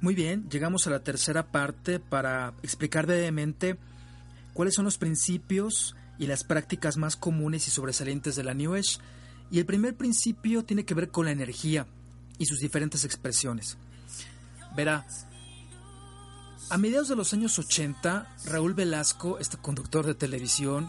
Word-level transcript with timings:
Muy 0.00 0.14
bien, 0.14 0.48
llegamos 0.48 0.86
a 0.86 0.90
la 0.90 1.02
tercera 1.02 1.50
parte 1.50 1.98
para 1.98 2.54
explicar 2.62 3.06
brevemente 3.06 3.76
cuáles 4.52 4.74
son 4.74 4.84
los 4.84 4.96
principios 4.96 5.96
y 6.18 6.28
las 6.28 6.44
prácticas 6.44 6.96
más 6.96 7.16
comunes 7.16 7.66
y 7.66 7.72
sobresalientes 7.72 8.36
de 8.36 8.44
la 8.44 8.54
New 8.54 8.74
Age. 8.74 8.98
Y 9.50 9.58
el 9.58 9.66
primer 9.66 9.96
principio 9.96 10.64
tiene 10.64 10.84
que 10.84 10.94
ver 10.94 11.10
con 11.10 11.24
la 11.24 11.32
energía 11.32 11.86
y 12.38 12.46
sus 12.46 12.60
diferentes 12.60 13.04
expresiones. 13.04 13.76
Verá, 14.76 15.04
a 16.70 16.78
mediados 16.78 17.08
de 17.08 17.16
los 17.16 17.32
años 17.32 17.58
80, 17.58 18.36
Raúl 18.44 18.74
Velasco, 18.74 19.38
este 19.40 19.56
conductor 19.56 20.06
de 20.06 20.14
televisión, 20.14 20.88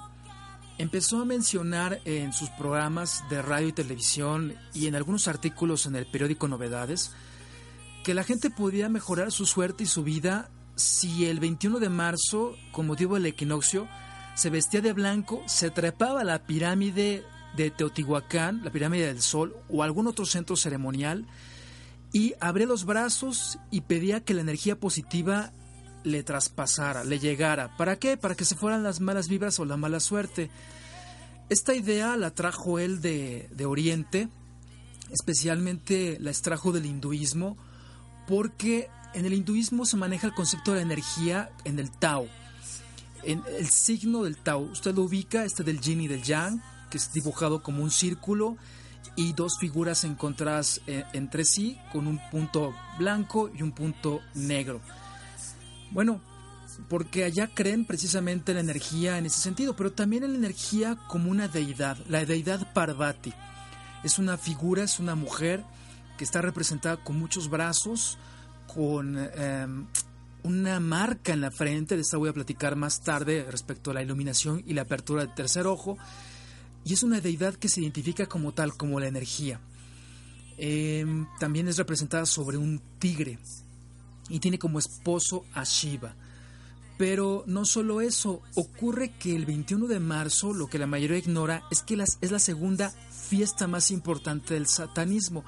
empezó 0.78 1.20
a 1.20 1.26
mencionar 1.26 2.00
en 2.06 2.32
sus 2.32 2.50
programas 2.52 3.24
de 3.30 3.42
radio 3.42 3.70
y 3.70 3.74
televisión 3.74 4.56
y 4.74 4.86
en 4.86 4.96
algunos 4.96 5.28
artículos 5.28 5.88
en 5.88 5.96
el 5.96 6.06
periódico 6.06 6.48
Novedades 6.48 7.12
que 8.10 8.16
la 8.16 8.24
gente 8.24 8.50
podía 8.50 8.90
mejorar 8.90 9.32
su 9.32 9.46
suerte 9.46 9.84
y 9.84 9.86
su 9.86 10.04
vida 10.04 10.50
si 10.76 11.28
el 11.28 11.40
21 11.40 11.78
de 11.78 11.90
marzo, 11.90 12.56
con 12.72 12.88
motivo 12.88 13.14
del 13.14 13.28
equinoccio, 13.28 13.88
se 14.34 14.50
vestía 14.50 14.82
de 14.82 14.94
blanco, 14.94 15.44
se 15.46 15.70
trepaba 15.70 16.22
a 16.22 16.24
la 16.24 16.42
pirámide 16.42 17.24
de 17.56 17.70
Teotihuacán, 17.70 18.64
la 18.64 18.72
pirámide 18.72 19.06
del 19.06 19.22
Sol 19.22 19.56
o 19.70 19.84
algún 19.84 20.08
otro 20.08 20.26
centro 20.26 20.56
ceremonial 20.56 21.28
y 22.12 22.34
abría 22.40 22.66
los 22.66 22.86
brazos 22.86 23.60
y 23.70 23.82
pedía 23.82 24.24
que 24.24 24.34
la 24.34 24.42
energía 24.42 24.80
positiva 24.80 25.52
le 26.04 26.24
traspasara, 26.24 27.04
le 27.04 27.20
llegara. 27.20 27.78
¿Para 27.78 28.00
qué? 28.00 28.18
Para 28.18 28.34
que 28.34 28.46
se 28.46 28.56
fueran 28.56 28.82
las 28.82 29.02
malas 29.02 29.28
vibras 29.28 29.60
o 29.60 29.66
la 29.66 29.78
mala 29.78 30.00
suerte. 30.00 30.50
Esta 31.50 31.76
idea 31.76 32.18
la 32.18 32.32
trajo 32.32 32.80
él 32.80 33.02
de, 33.02 33.50
de 33.52 33.66
Oriente, 33.68 34.30
especialmente 35.12 36.18
la 36.20 36.32
extrajo 36.32 36.72
del 36.72 36.88
hinduismo, 36.88 37.56
porque 38.30 38.92
en 39.16 39.26
el 39.26 39.34
hinduismo 39.34 39.86
se 39.86 39.98
maneja 39.98 40.28
el 40.28 40.36
concepto 40.36 40.72
de 40.72 40.78
la 40.78 40.84
energía 40.84 41.50
en 41.66 41.80
el 41.80 41.90
Tao. 41.90 42.28
En 43.24 43.42
el 43.58 43.68
signo 43.68 44.24
del 44.24 44.38
Tao, 44.38 44.60
usted 44.60 44.94
lo 44.94 45.02
ubica, 45.02 45.44
este 45.44 45.64
del 45.64 45.82
yin 45.82 46.02
y 46.02 46.08
del 46.08 46.22
yang, 46.22 46.62
que 46.92 47.00
es 47.00 47.12
dibujado 47.12 47.64
como 47.64 47.82
un 47.82 47.90
círculo 47.90 48.56
y 49.16 49.34
dos 49.34 49.54
figuras 49.60 50.04
encontradas 50.04 50.80
eh, 50.86 51.06
entre 51.14 51.44
sí 51.44 51.80
con 51.92 52.06
un 52.06 52.20
punto 52.30 52.76
blanco 53.00 53.50
y 53.54 53.64
un 53.64 53.72
punto 53.72 54.22
negro. 54.36 54.80
Bueno, 55.90 56.22
porque 56.88 57.24
allá 57.24 57.50
creen 57.52 57.84
precisamente 57.84 58.54
la 58.54 58.60
energía 58.60 59.18
en 59.18 59.26
ese 59.26 59.40
sentido, 59.40 59.76
pero 59.76 59.92
también 59.92 60.24
en 60.24 60.34
la 60.34 60.38
energía 60.38 61.00
como 61.08 61.32
una 61.32 61.48
deidad, 61.48 61.98
la 62.08 62.24
deidad 62.26 62.72
Parvati. 62.74 63.34
Es 64.04 64.20
una 64.20 64.38
figura, 64.38 64.84
es 64.84 65.00
una 65.00 65.16
mujer 65.16 65.66
que 66.20 66.26
está 66.26 66.42
representada 66.42 67.02
con 67.02 67.18
muchos 67.18 67.50
brazos, 67.50 68.18
con 68.68 69.18
em, 69.18 69.88
una 70.44 70.82
marca 70.82 71.32
en 71.32 71.40
la 71.40 71.50
frente, 71.50 71.96
de 71.96 72.02
esta 72.02 72.18
voy 72.18 72.28
a 72.28 72.34
platicar 72.34 72.76
más 72.76 73.00
tarde 73.00 73.48
respecto 73.50 73.92
a 73.92 73.94
la 73.94 74.04
iluminación 74.04 74.62
y 74.68 74.74
la 74.74 74.82
apertura 74.82 75.24
del 75.24 75.34
tercer 75.34 75.66
ojo, 75.66 75.98
y 76.84 76.92
es 76.92 77.04
una 77.04 77.22
deidad 77.22 77.56
que 77.56 77.70
se 77.70 77.80
identifica 77.80 78.26
como 78.26 78.52
tal, 78.54 78.76
como 78.76 79.00
la 79.00 79.08
energía. 79.08 79.62
Em, 80.58 81.26
también 81.40 81.70
es 81.70 81.78
representada 81.78 82.26
sobre 82.26 82.58
un 82.58 82.82
tigre 83.00 83.40
y 84.28 84.40
tiene 84.40 84.60
como 84.60 84.78
esposo 84.78 85.46
a 85.54 85.64
Shiva. 85.64 86.16
Pero 86.98 87.46
no 87.48 87.64
solo 87.64 88.02
eso, 88.02 88.42
ocurre 88.56 89.14
que 89.18 89.34
el 89.34 89.46
21 89.46 89.88
de 89.88 90.02
marzo, 90.02 90.54
lo 90.54 90.68
que 90.68 90.80
la 90.80 90.86
mayoría 90.86 91.18
ignora, 91.18 91.64
es 91.72 91.82
que 91.82 91.94
es 92.20 92.32
la 92.32 92.40
segunda 92.40 92.92
fiesta 93.10 93.68
más 93.68 93.90
importante 93.90 94.56
del 94.56 94.68
satanismo 94.68 95.46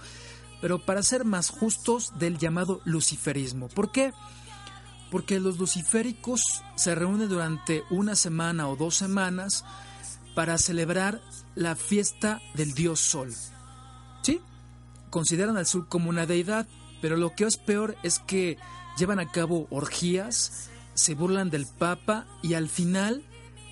pero 0.62 0.80
para 0.80 1.04
ser 1.04 1.26
más 1.26 1.50
justos 1.50 2.14
del 2.20 2.38
llamado 2.38 2.82
luciferismo. 2.86 3.68
¿Por 3.68 3.92
qué? 3.92 4.14
Porque 5.10 5.40
los 5.40 5.58
luciféricos 5.58 6.64
se 6.76 6.96
reúnen 6.96 7.28
durante 7.28 7.84
una 7.90 8.16
semana 8.16 8.70
o 8.70 8.76
dos 8.76 8.96
semanas 8.96 9.66
para 10.36 10.58
celebrar 10.58 11.22
la 11.56 11.76
fiesta 11.76 12.40
del 12.54 12.74
dios 12.74 13.00
Sol. 13.00 13.34
¿Sí? 14.22 14.40
Consideran 15.10 15.58
al 15.58 15.66
Sol 15.66 15.88
como 15.90 16.10
una 16.10 16.26
deidad, 16.26 16.68
pero 17.02 17.18
lo 17.18 17.36
que 17.36 17.46
es 17.46 17.58
peor 17.58 17.98
es 18.04 18.20
que 18.20 18.58
llevan 18.98 19.20
a 19.20 19.30
cabo 19.32 19.68
orgías, 19.72 20.70
se 20.94 21.16
burlan 21.16 21.50
del 21.50 21.66
Papa 21.66 22.28
y 22.42 22.54
al 22.54 22.70
final, 22.70 23.24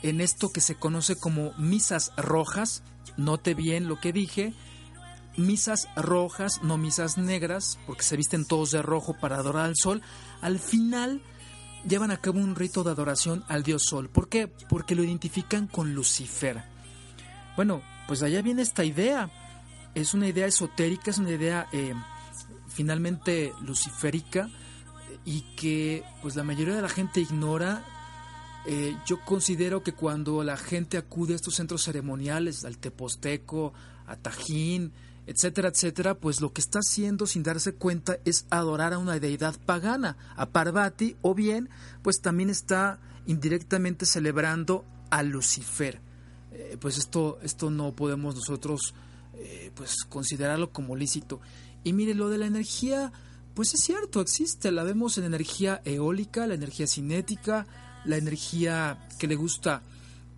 en 0.01 0.21
esto 0.21 0.51
que 0.51 0.61
se 0.61 0.75
conoce 0.75 1.15
como 1.17 1.53
misas 1.57 2.11
rojas, 2.17 2.83
note 3.17 3.53
bien 3.53 3.87
lo 3.87 3.99
que 3.99 4.11
dije, 4.11 4.53
misas 5.39 5.87
rojas, 5.95 6.61
no 6.63 6.77
misas 6.77 7.17
negras, 7.17 7.79
porque 7.87 8.03
se 8.03 8.17
visten 8.17 8.45
todos 8.45 8.71
de 8.71 8.81
rojo 8.81 9.15
para 9.19 9.37
adorar 9.37 9.65
al 9.65 9.75
sol, 9.75 10.01
al 10.41 10.59
final 10.59 11.21
llevan 11.87 12.11
a 12.11 12.17
cabo 12.17 12.39
un 12.39 12.55
rito 12.55 12.83
de 12.83 12.91
adoración 12.91 13.43
al 13.47 13.63
dios 13.63 13.83
sol. 13.83 14.09
¿Por 14.09 14.29
qué? 14.29 14.47
Porque 14.47 14.95
lo 14.95 15.03
identifican 15.03 15.67
con 15.67 15.93
Lucifer. 15.93 16.63
Bueno, 17.55 17.81
pues 18.07 18.23
allá 18.23 18.41
viene 18.41 18.61
esta 18.61 18.83
idea. 18.83 19.31
Es 19.95 20.13
una 20.13 20.27
idea 20.27 20.45
esotérica, 20.45 21.11
es 21.11 21.17
una 21.17 21.31
idea 21.31 21.67
eh, 21.71 21.93
finalmente 22.67 23.53
luciférica 23.61 24.49
y 25.25 25.41
que 25.55 26.03
pues 26.21 26.35
la 26.35 26.43
mayoría 26.43 26.75
de 26.75 26.81
la 26.81 26.89
gente 26.89 27.21
ignora. 27.21 27.83
Eh, 28.65 28.95
yo 29.05 29.23
considero 29.23 29.83
que 29.83 29.93
cuando 29.93 30.43
la 30.43 30.57
gente 30.57 30.97
acude 30.97 31.33
a 31.33 31.35
estos 31.37 31.55
centros 31.55 31.83
ceremoniales, 31.83 32.65
al 32.65 32.77
Teposteco, 32.77 33.73
a 34.05 34.15
Tajín, 34.15 34.93
etcétera, 35.29 35.69
etcétera, 35.69 36.15
pues 36.15 36.41
lo 36.41 36.53
que 36.53 36.61
está 36.61 36.79
haciendo 36.79 37.27
sin 37.27 37.43
darse 37.43 37.73
cuenta 37.73 38.17
es 38.25 38.47
adorar 38.49 38.93
a 38.93 38.97
una 38.97 39.19
deidad 39.19 39.55
pagana, 39.63 40.17
a 40.35 40.49
Parvati, 40.49 41.17
o 41.21 41.35
bien, 41.35 41.69
pues 42.01 42.19
también 42.19 42.49
está 42.49 42.99
indirectamente 43.27 44.07
celebrando 44.07 44.85
a 45.11 45.21
Lucifer. 45.21 46.01
Eh, 46.51 46.77
pues 46.81 46.97
esto, 46.97 47.37
esto 47.43 47.69
no 47.69 47.95
podemos 47.95 48.33
nosotros 48.33 48.95
eh, 49.35 49.71
pues 49.75 49.97
considerarlo 50.09 50.71
como 50.71 50.95
lícito. 50.95 51.41
Y 51.83 51.93
mire, 51.93 52.15
lo 52.15 52.29
de 52.29 52.39
la 52.39 52.47
energía, 52.47 53.11
pues 53.53 53.75
es 53.75 53.81
cierto, 53.81 54.21
existe, 54.21 54.71
la 54.71 54.81
vemos 54.81 55.19
en 55.19 55.25
energía 55.25 55.79
eólica, 55.85 56.47
la 56.47 56.55
energía 56.55 56.87
cinética, 56.87 57.67
la 58.03 58.17
energía 58.17 59.07
que 59.19 59.27
le 59.27 59.35
gusta, 59.35 59.83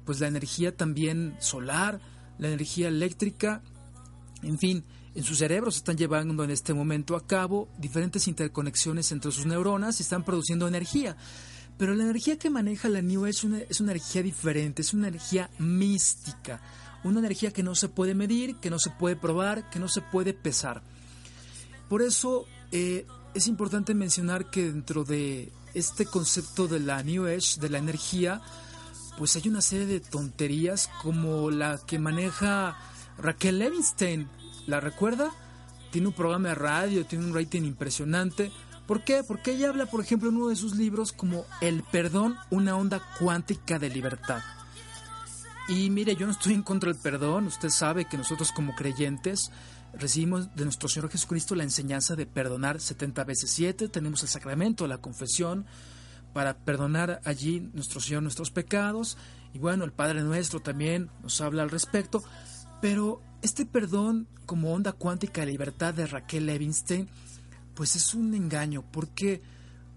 pues 0.03 0.19
la 0.19 0.27
energía 0.27 0.75
también 0.75 1.37
solar, 1.39 2.01
la 2.39 2.49
energía 2.49 2.89
eléctrica, 2.89 3.61
en 4.43 4.57
fin, 4.57 4.83
en 5.13 5.23
su 5.23 5.35
cerebro 5.35 5.71
se 5.71 5.79
están 5.79 5.97
llevando 5.97 6.43
en 6.43 6.51
este 6.51 6.73
momento 6.73 7.15
a 7.15 7.25
cabo 7.25 7.67
diferentes 7.77 8.27
interconexiones 8.27 9.11
entre 9.11 9.31
sus 9.31 9.45
neuronas 9.45 9.99
y 9.99 10.03
están 10.03 10.23
produciendo 10.23 10.67
energía. 10.67 11.17
Pero 11.77 11.95
la 11.95 12.03
energía 12.03 12.37
que 12.37 12.49
maneja 12.49 12.89
la 12.89 13.01
New 13.01 13.25
es 13.25 13.43
una, 13.43 13.59
es 13.59 13.81
una 13.81 13.91
energía 13.91 14.21
diferente, 14.23 14.81
es 14.81 14.93
una 14.93 15.07
energía 15.07 15.49
mística, 15.57 16.61
una 17.03 17.19
energía 17.19 17.51
que 17.51 17.63
no 17.63 17.75
se 17.75 17.89
puede 17.89 18.13
medir, 18.13 18.57
que 18.57 18.69
no 18.69 18.79
se 18.79 18.91
puede 18.91 19.15
probar, 19.15 19.69
que 19.69 19.79
no 19.79 19.87
se 19.87 20.01
puede 20.01 20.33
pesar. 20.33 20.81
Por 21.89 22.01
eso 22.01 22.45
eh, 22.71 23.05
es 23.33 23.47
importante 23.47 23.93
mencionar 23.93 24.49
que 24.49 24.71
dentro 24.71 25.03
de 25.03 25.51
este 25.73 26.05
concepto 26.05 26.67
de 26.67 26.79
la 26.79 27.01
New 27.03 27.25
Age, 27.25 27.59
de 27.59 27.69
la 27.69 27.79
energía, 27.79 28.41
pues 29.17 29.35
hay 29.35 29.47
una 29.47 29.61
serie 29.61 29.85
de 29.87 29.99
tonterías 29.99 30.89
como 31.01 31.51
la 31.51 31.79
que 31.85 31.99
maneja 31.99 32.77
Raquel 33.21 33.59
Levinstein, 33.59 34.27
¿la 34.67 34.79
recuerda? 34.79 35.31
Tiene 35.91 36.07
un 36.07 36.13
programa 36.13 36.49
de 36.49 36.55
radio, 36.55 37.05
tiene 37.05 37.25
un 37.25 37.33
rating 37.33 37.63
impresionante. 37.63 38.51
¿Por 38.87 39.03
qué? 39.03 39.23
Porque 39.23 39.51
ella 39.51 39.69
habla, 39.69 39.85
por 39.85 40.01
ejemplo, 40.01 40.29
en 40.29 40.37
uno 40.37 40.49
de 40.49 40.55
sus 40.55 40.75
libros 40.75 41.11
como 41.11 41.45
El 41.61 41.83
perdón, 41.83 42.35
una 42.49 42.75
onda 42.75 43.01
cuántica 43.19 43.79
de 43.79 43.89
libertad. 43.89 44.41
Y 45.67 45.89
mire, 45.89 46.15
yo 46.15 46.25
no 46.25 46.33
estoy 46.33 46.53
en 46.53 46.63
contra 46.63 46.91
del 46.91 47.01
perdón, 47.01 47.47
usted 47.47 47.69
sabe 47.69 48.05
que 48.05 48.17
nosotros 48.17 48.51
como 48.51 48.75
creyentes 48.75 49.51
recibimos 49.93 50.53
de 50.55 50.63
nuestro 50.63 50.89
Señor 50.89 51.09
Jesucristo 51.09 51.55
la 51.55 51.63
enseñanza 51.63 52.15
de 52.15 52.25
perdonar 52.25 52.81
70 52.81 53.23
veces 53.23 53.51
7, 53.51 53.87
tenemos 53.89 54.23
el 54.23 54.29
sacramento 54.29 54.87
la 54.87 54.97
confesión 54.97 55.65
para 56.33 56.57
perdonar 56.57 57.21
allí 57.25 57.69
nuestro 57.73 57.99
Señor 57.99 58.23
nuestros 58.23 58.51
pecados, 58.51 59.17
y 59.53 59.59
bueno, 59.59 59.83
el 59.83 59.91
Padre 59.91 60.21
nuestro 60.21 60.61
también 60.61 61.09
nos 61.21 61.39
habla 61.41 61.63
al 61.63 61.69
respecto, 61.69 62.23
pero 62.81 63.21
este 63.41 63.65
perdón 63.65 64.27
como 64.45 64.73
onda 64.73 64.91
cuántica 64.91 65.41
de 65.41 65.47
libertad 65.47 65.93
de 65.93 66.07
Raquel 66.07 66.47
Levinstein, 66.47 67.07
pues 67.73 67.95
es 67.95 68.13
un 68.13 68.33
engaño. 68.33 68.81
¿Por 68.81 69.09
qué? 69.09 69.41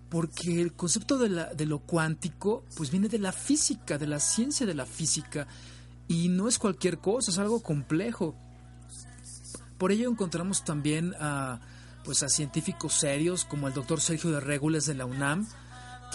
Porque 0.08 0.60
el 0.60 0.74
concepto 0.74 1.18
de, 1.18 1.28
la, 1.28 1.54
de 1.54 1.66
lo 1.66 1.80
cuántico, 1.80 2.64
pues 2.76 2.90
viene 2.90 3.08
de 3.08 3.18
la 3.18 3.32
física, 3.32 3.98
de 3.98 4.06
la 4.06 4.20
ciencia 4.20 4.64
de 4.64 4.74
la 4.74 4.86
física. 4.86 5.48
Y 6.06 6.28
no 6.28 6.46
es 6.46 6.58
cualquier 6.58 6.98
cosa, 6.98 7.30
es 7.30 7.38
algo 7.38 7.62
complejo. 7.62 8.36
Por 9.78 9.90
ello 9.90 10.08
encontramos 10.08 10.64
también 10.64 11.14
a, 11.18 11.60
pues 12.04 12.22
a 12.22 12.28
científicos 12.28 12.92
serios 12.92 13.44
como 13.44 13.66
el 13.66 13.74
doctor 13.74 14.00
Sergio 14.00 14.30
de 14.30 14.40
Regules 14.40 14.86
de 14.86 14.94
la 14.94 15.06
UNAM, 15.06 15.48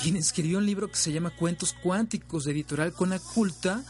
quien 0.02 0.16
escribió 0.16 0.60
un 0.60 0.66
libro 0.66 0.88
que 0.88 0.96
se 0.96 1.12
llama 1.12 1.36
Cuentos 1.36 1.76
Cuánticos 1.84 2.46
de 2.46 2.52
editorial 2.52 2.94
con 2.94 3.10
la 3.10 3.20
culta, 3.20 3.84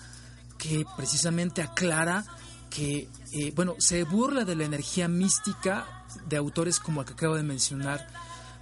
que 0.58 0.86
precisamente 0.98 1.62
aclara 1.62 2.26
que, 2.70 3.10
eh, 3.32 3.52
bueno, 3.56 3.76
se 3.80 4.04
burla 4.04 4.46
de 4.46 4.56
la 4.56 4.66
energía 4.66 5.08
mística 5.08 6.06
de 6.28 6.38
autores 6.38 6.80
como 6.80 7.02
el 7.02 7.08
que 7.08 7.14
acabo 7.14 7.36
de 7.36 7.44
mencionar, 7.44 8.08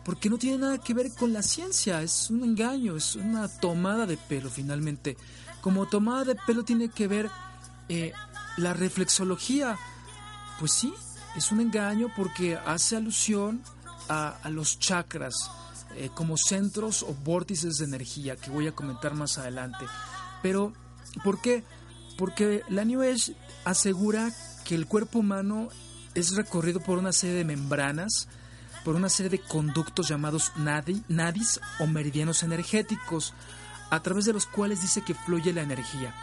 porque 0.04 0.30
no 0.30 0.38
tiene 0.38 0.58
nada 0.58 0.78
que 0.78 0.94
ver 0.94 1.14
con 1.14 1.34
la 1.34 1.42
ciencia, 1.42 2.02
es 2.02 2.30
un 2.30 2.44
engaño, 2.44 2.96
es 2.96 3.16
una 3.16 3.48
tomada 3.48 4.06
de 4.06 4.18
pelo 4.18 4.50
finalmente. 4.50 5.18
Como 5.62 5.88
tomada 5.88 6.24
de 6.24 6.36
pelo 6.36 6.64
tiene 6.64 6.90
que 6.90 7.08
ver 7.08 7.30
eh, 7.90 8.14
la 8.58 8.74
reflexología, 8.74 9.78
pues 10.60 10.72
sí, 10.72 10.94
es 11.36 11.52
un 11.52 11.62
engaño 11.62 12.12
porque 12.16 12.58
hace 12.58 12.96
alusión 12.96 13.62
a, 14.10 14.40
los 14.50 14.80
chakras 14.80 15.36
eh, 15.96 16.10
como 16.14 16.38
centros 16.38 17.04
o 17.04 17.14
vórtices 17.14 17.78
de 17.78 17.86
energía 17.86 18.36
que 18.36 18.50
voy 18.50 18.68
a 18.68 18.72
comentar 18.72 19.14
más 19.14 19.38
adelante. 19.38 19.86
Pero, 20.42 20.74
¿por 21.24 21.42
qué? 21.42 21.64
Porque 22.18 22.64
la 22.70 22.84
New 22.84 23.02
Age 23.02 23.34
asegura 23.64 24.32
que 24.66 24.76
el 24.76 24.88
cuerpo 24.88 25.20
humano 25.20 25.70
es 26.16 26.36
recorrido 26.36 26.80
por 26.80 26.98
una 26.98 27.14
serie 27.14 27.36
de 27.36 27.46
membranas, 27.46 28.28
por 28.84 28.96
una 28.96 29.10
serie 29.10 29.30
de 29.30 29.40
conductos 29.40 30.08
llamados 30.08 30.52
nadis 30.56 31.60
o 31.80 31.88
meridianos 31.88 32.44
energéticos, 32.44 33.34
a 33.90 34.02
través 34.02 34.26
de 34.26 34.34
los 34.34 34.46
cuales 34.46 34.82
dice 34.82 35.02
que 35.02 35.14
fluye 35.14 35.54
la 35.54 35.62
energía. 35.62 36.14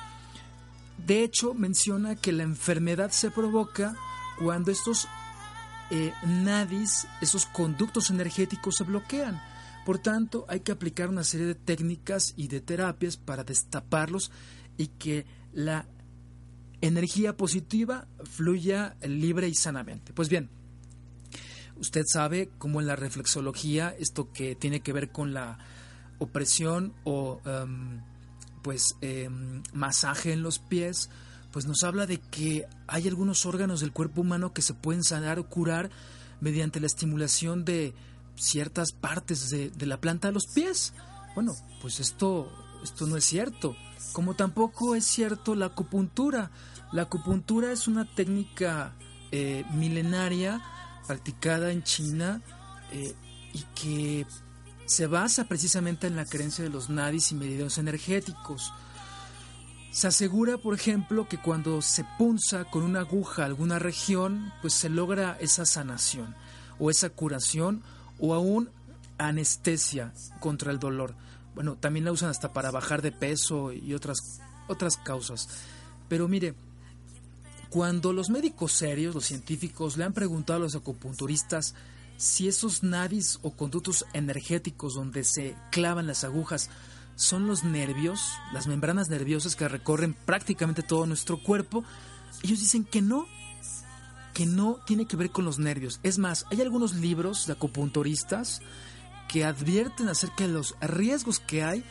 De 0.99 1.23
hecho, 1.23 1.55
menciona 1.55 2.17
que 2.17 2.33
la 2.33 2.43
enfermedad 2.43 3.11
se 3.11 3.31
provoca 3.31 3.95
cuando 4.39 4.71
estos 4.71 5.09
eh, 5.91 6.13
nadis, 6.27 7.07
esos 7.21 7.47
conductos 7.47 8.11
energéticos 8.11 8.77
se 8.77 8.85
bloquean. 8.85 9.41
Por 9.85 9.99
tanto, 9.99 10.47
hay 10.49 10.61
que 10.61 10.73
aplicar 10.73 11.09
una 11.09 11.25
serie 11.25 11.47
de 11.47 11.55
técnicas 11.55 12.33
y 12.37 12.49
de 12.49 12.61
terapias 12.61 13.17
para 13.17 13.45
destaparlos 13.45 14.31
y 14.79 14.89
que 14.89 15.27
la 15.55 15.87
energía 16.81 17.37
positiva 17.37 18.07
fluya 18.25 18.97
libre 19.03 19.49
y 19.49 19.55
sanamente. 19.55 20.13
Pues 20.13 20.29
bien, 20.29 20.51
usted 21.77 22.03
sabe 22.07 22.51
cómo 22.59 22.81
en 22.81 22.87
la 22.87 22.97
reflexología, 22.97 23.95
esto 23.99 24.33
que 24.33 24.55
tiene 24.55 24.81
que 24.81 24.93
ver 24.93 25.11
con 25.11 25.33
la 25.33 25.59
opresión 26.19 26.93
o 27.05 27.41
em, 27.45 28.03
pues 28.63 28.97
em, 29.01 29.63
masaje 29.73 30.33
en 30.33 30.43
los 30.43 30.59
pies, 30.59 31.11
pues 31.53 31.67
nos 31.67 31.85
habla 31.85 32.07
de 32.07 32.19
que 32.19 32.67
hay 32.87 33.09
algunos 33.09 33.47
órganos 33.47 33.81
del 33.81 33.93
cuerpo 33.93 34.23
humano 34.23 34.53
que 34.53 34.63
se 34.63 34.75
pueden 34.75 35.05
sanar 35.05 35.39
o 35.39 35.49
curar 35.49 35.91
mediante 36.41 36.81
la 36.81 36.87
estimulación 36.87 37.65
de 37.65 37.95
ciertas 38.37 38.93
partes 38.93 39.51
de, 39.51 39.71
de 39.71 39.87
la 39.87 40.01
planta 40.01 40.29
de 40.29 40.35
los 40.35 40.47
pies. 40.53 40.93
Bueno, 41.35 41.55
pues 41.81 42.01
esto, 42.01 42.51
esto 42.83 43.07
no 43.07 43.17
es 43.17 43.25
cierto. 43.25 43.77
Como 44.13 44.35
tampoco 44.35 44.95
es 44.95 45.05
cierto 45.05 45.55
la 45.55 45.67
acupuntura. 45.67 46.51
La 46.93 47.03
acupuntura 47.03 47.73
es 47.73 47.89
una 47.89 48.05
técnica 48.05 48.95
eh, 49.33 49.65
milenaria 49.73 50.61
practicada 51.07 51.73
en 51.73 51.83
China 51.83 52.41
eh, 52.93 53.15
y 53.53 53.63
que 53.75 54.27
se 54.87 55.07
basa 55.07 55.45
precisamente 55.45 56.07
en 56.07 56.17
la 56.17 56.25
creencia 56.25 56.63
de 56.65 56.71
los 56.71 56.91
nadis 56.91 57.33
y 57.33 57.35
meridianos 57.35 57.79
energéticos. 57.79 58.73
Se 59.91 60.09
asegura, 60.09 60.59
por 60.59 60.75
ejemplo, 60.75 61.29
que 61.29 61.39
cuando 61.39 61.81
se 61.81 62.05
punza 62.19 62.65
con 62.65 62.83
una 62.83 63.01
aguja 63.01 63.45
alguna 63.45 63.79
región, 63.79 64.53
pues 64.61 64.75
se 64.75 64.89
logra 64.89 65.37
esa 65.41 65.65
sanación 65.65 66.35
o 66.79 66.91
esa 66.91 67.11
curación 67.11 67.83
o 68.19 68.35
aún 68.35 68.71
anestesia 69.19 70.13
contra 70.41 70.73
el 70.73 70.79
dolor. 70.79 71.15
Bueno, 71.55 71.77
también 71.77 72.05
la 72.05 72.13
usan 72.13 72.31
hasta 72.31 72.53
para 72.53 72.71
bajar 72.71 73.03
de 73.03 73.13
peso 73.13 73.73
y 73.73 73.95
otras, 73.95 74.41
otras 74.69 74.97
causas. 74.97 75.49
Pero 76.09 76.29
mire, 76.29 76.55
cuando 77.71 78.13
los 78.13 78.31
médicos 78.31 78.73
serios, 78.73 79.15
los 79.15 79.25
científicos, 79.25 79.97
le 79.97 80.05
han 80.05 80.13
preguntado 80.13 80.59
a 80.59 80.63
los 80.63 80.75
acupunturistas 80.75 81.75
si 82.17 82.47
esos 82.47 82.83
nadis 82.83 83.39
o 83.43 83.53
conductos 83.53 84.07
energéticos 84.13 84.95
donde 84.95 85.25
se 85.25 85.57
clavan 85.71 86.07
las 86.07 86.25
agujas 86.25 86.71
son 87.17 87.47
los 87.47 87.65
nervios, 87.65 88.21
las 88.53 88.67
membranas 88.67 89.09
nerviosas 89.09 89.57
que 89.57 89.69
recorren 89.69 90.15
prácticamente 90.15 90.83
todo 90.83 91.07
nuestro 91.07 91.43
cuerpo, 91.43 91.85
ellos 92.43 92.61
dicen 92.61 92.85
que 92.85 93.03
no, 93.03 93.27
que 94.33 94.47
no 94.47 94.81
tiene 94.87 95.07
que 95.07 95.17
ver 95.17 95.31
con 95.31 95.45
los 95.45 95.59
nervios. 95.59 96.01
Es 96.03 96.19
más, 96.19 96.47
hay 96.51 96.61
algunos 96.61 96.95
libros 96.95 97.47
de 97.47 97.53
acupunturistas 97.53 98.61
que 99.35 99.45
advierten 99.45 100.09
acerca 100.09 100.47
de 100.47 100.53
los 100.53 100.77
riesgos 100.81 101.41
que 101.41 101.65
hay 101.65 101.83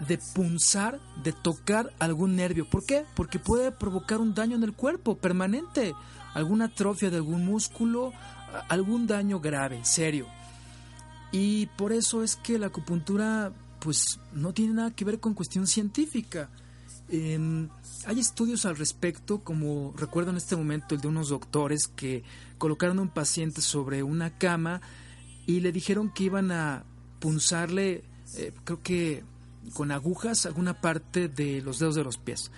de 0.00 0.18
punzar, 0.34 0.98
de 1.22 1.30
tocar 1.30 1.92
algún 2.00 2.34
nervio. 2.34 2.68
¿Por 2.68 2.84
qué? 2.84 3.04
Porque 3.14 3.38
puede 3.38 3.70
provocar 3.70 4.18
un 4.18 4.34
daño 4.34 4.56
en 4.56 4.64
el 4.64 4.72
cuerpo 4.72 5.16
permanente, 5.16 5.94
alguna 6.34 6.64
atrofia 6.64 7.08
de 7.08 7.18
algún 7.18 7.46
músculo, 7.46 8.12
algún 8.68 9.06
daño 9.06 9.38
grave, 9.38 9.84
serio. 9.84 10.26
Y 11.30 11.66
por 11.78 11.92
eso 11.92 12.24
es 12.24 12.34
que 12.34 12.58
la 12.58 12.66
acupuntura 12.66 13.52
pues 13.78 14.18
no 14.32 14.52
tiene 14.52 14.74
nada 14.74 14.90
que 14.90 15.04
ver 15.04 15.20
con 15.20 15.34
cuestión 15.34 15.68
científica. 15.68 16.50
Em, 17.08 17.68
hay 18.04 18.18
estudios 18.18 18.66
al 18.66 18.76
respecto, 18.76 19.44
como 19.44 19.94
recuerdo 19.96 20.32
en 20.32 20.38
este 20.38 20.56
momento 20.56 20.96
el 20.96 21.00
de 21.00 21.06
unos 21.06 21.28
doctores 21.28 21.86
que 21.86 22.24
colocaron 22.58 22.98
a 22.98 23.02
un 23.02 23.10
paciente 23.10 23.60
sobre 23.60 24.02
una 24.02 24.36
cama 24.38 24.80
y 25.50 25.58
le 25.58 25.72
dijeron 25.72 26.12
que 26.14 26.22
iban 26.22 26.52
a 26.52 26.84
punzarle, 27.18 28.04
eh, 28.36 28.52
creo 28.62 28.80
que 28.84 29.24
con 29.72 29.90
agujas 29.90 30.46
alguna 30.46 30.80
parte 30.80 31.26
de 31.28 31.60
los 31.60 31.80
dedos 31.80 31.96
de 31.96 32.04
los 32.04 32.18
pies. 32.18 32.52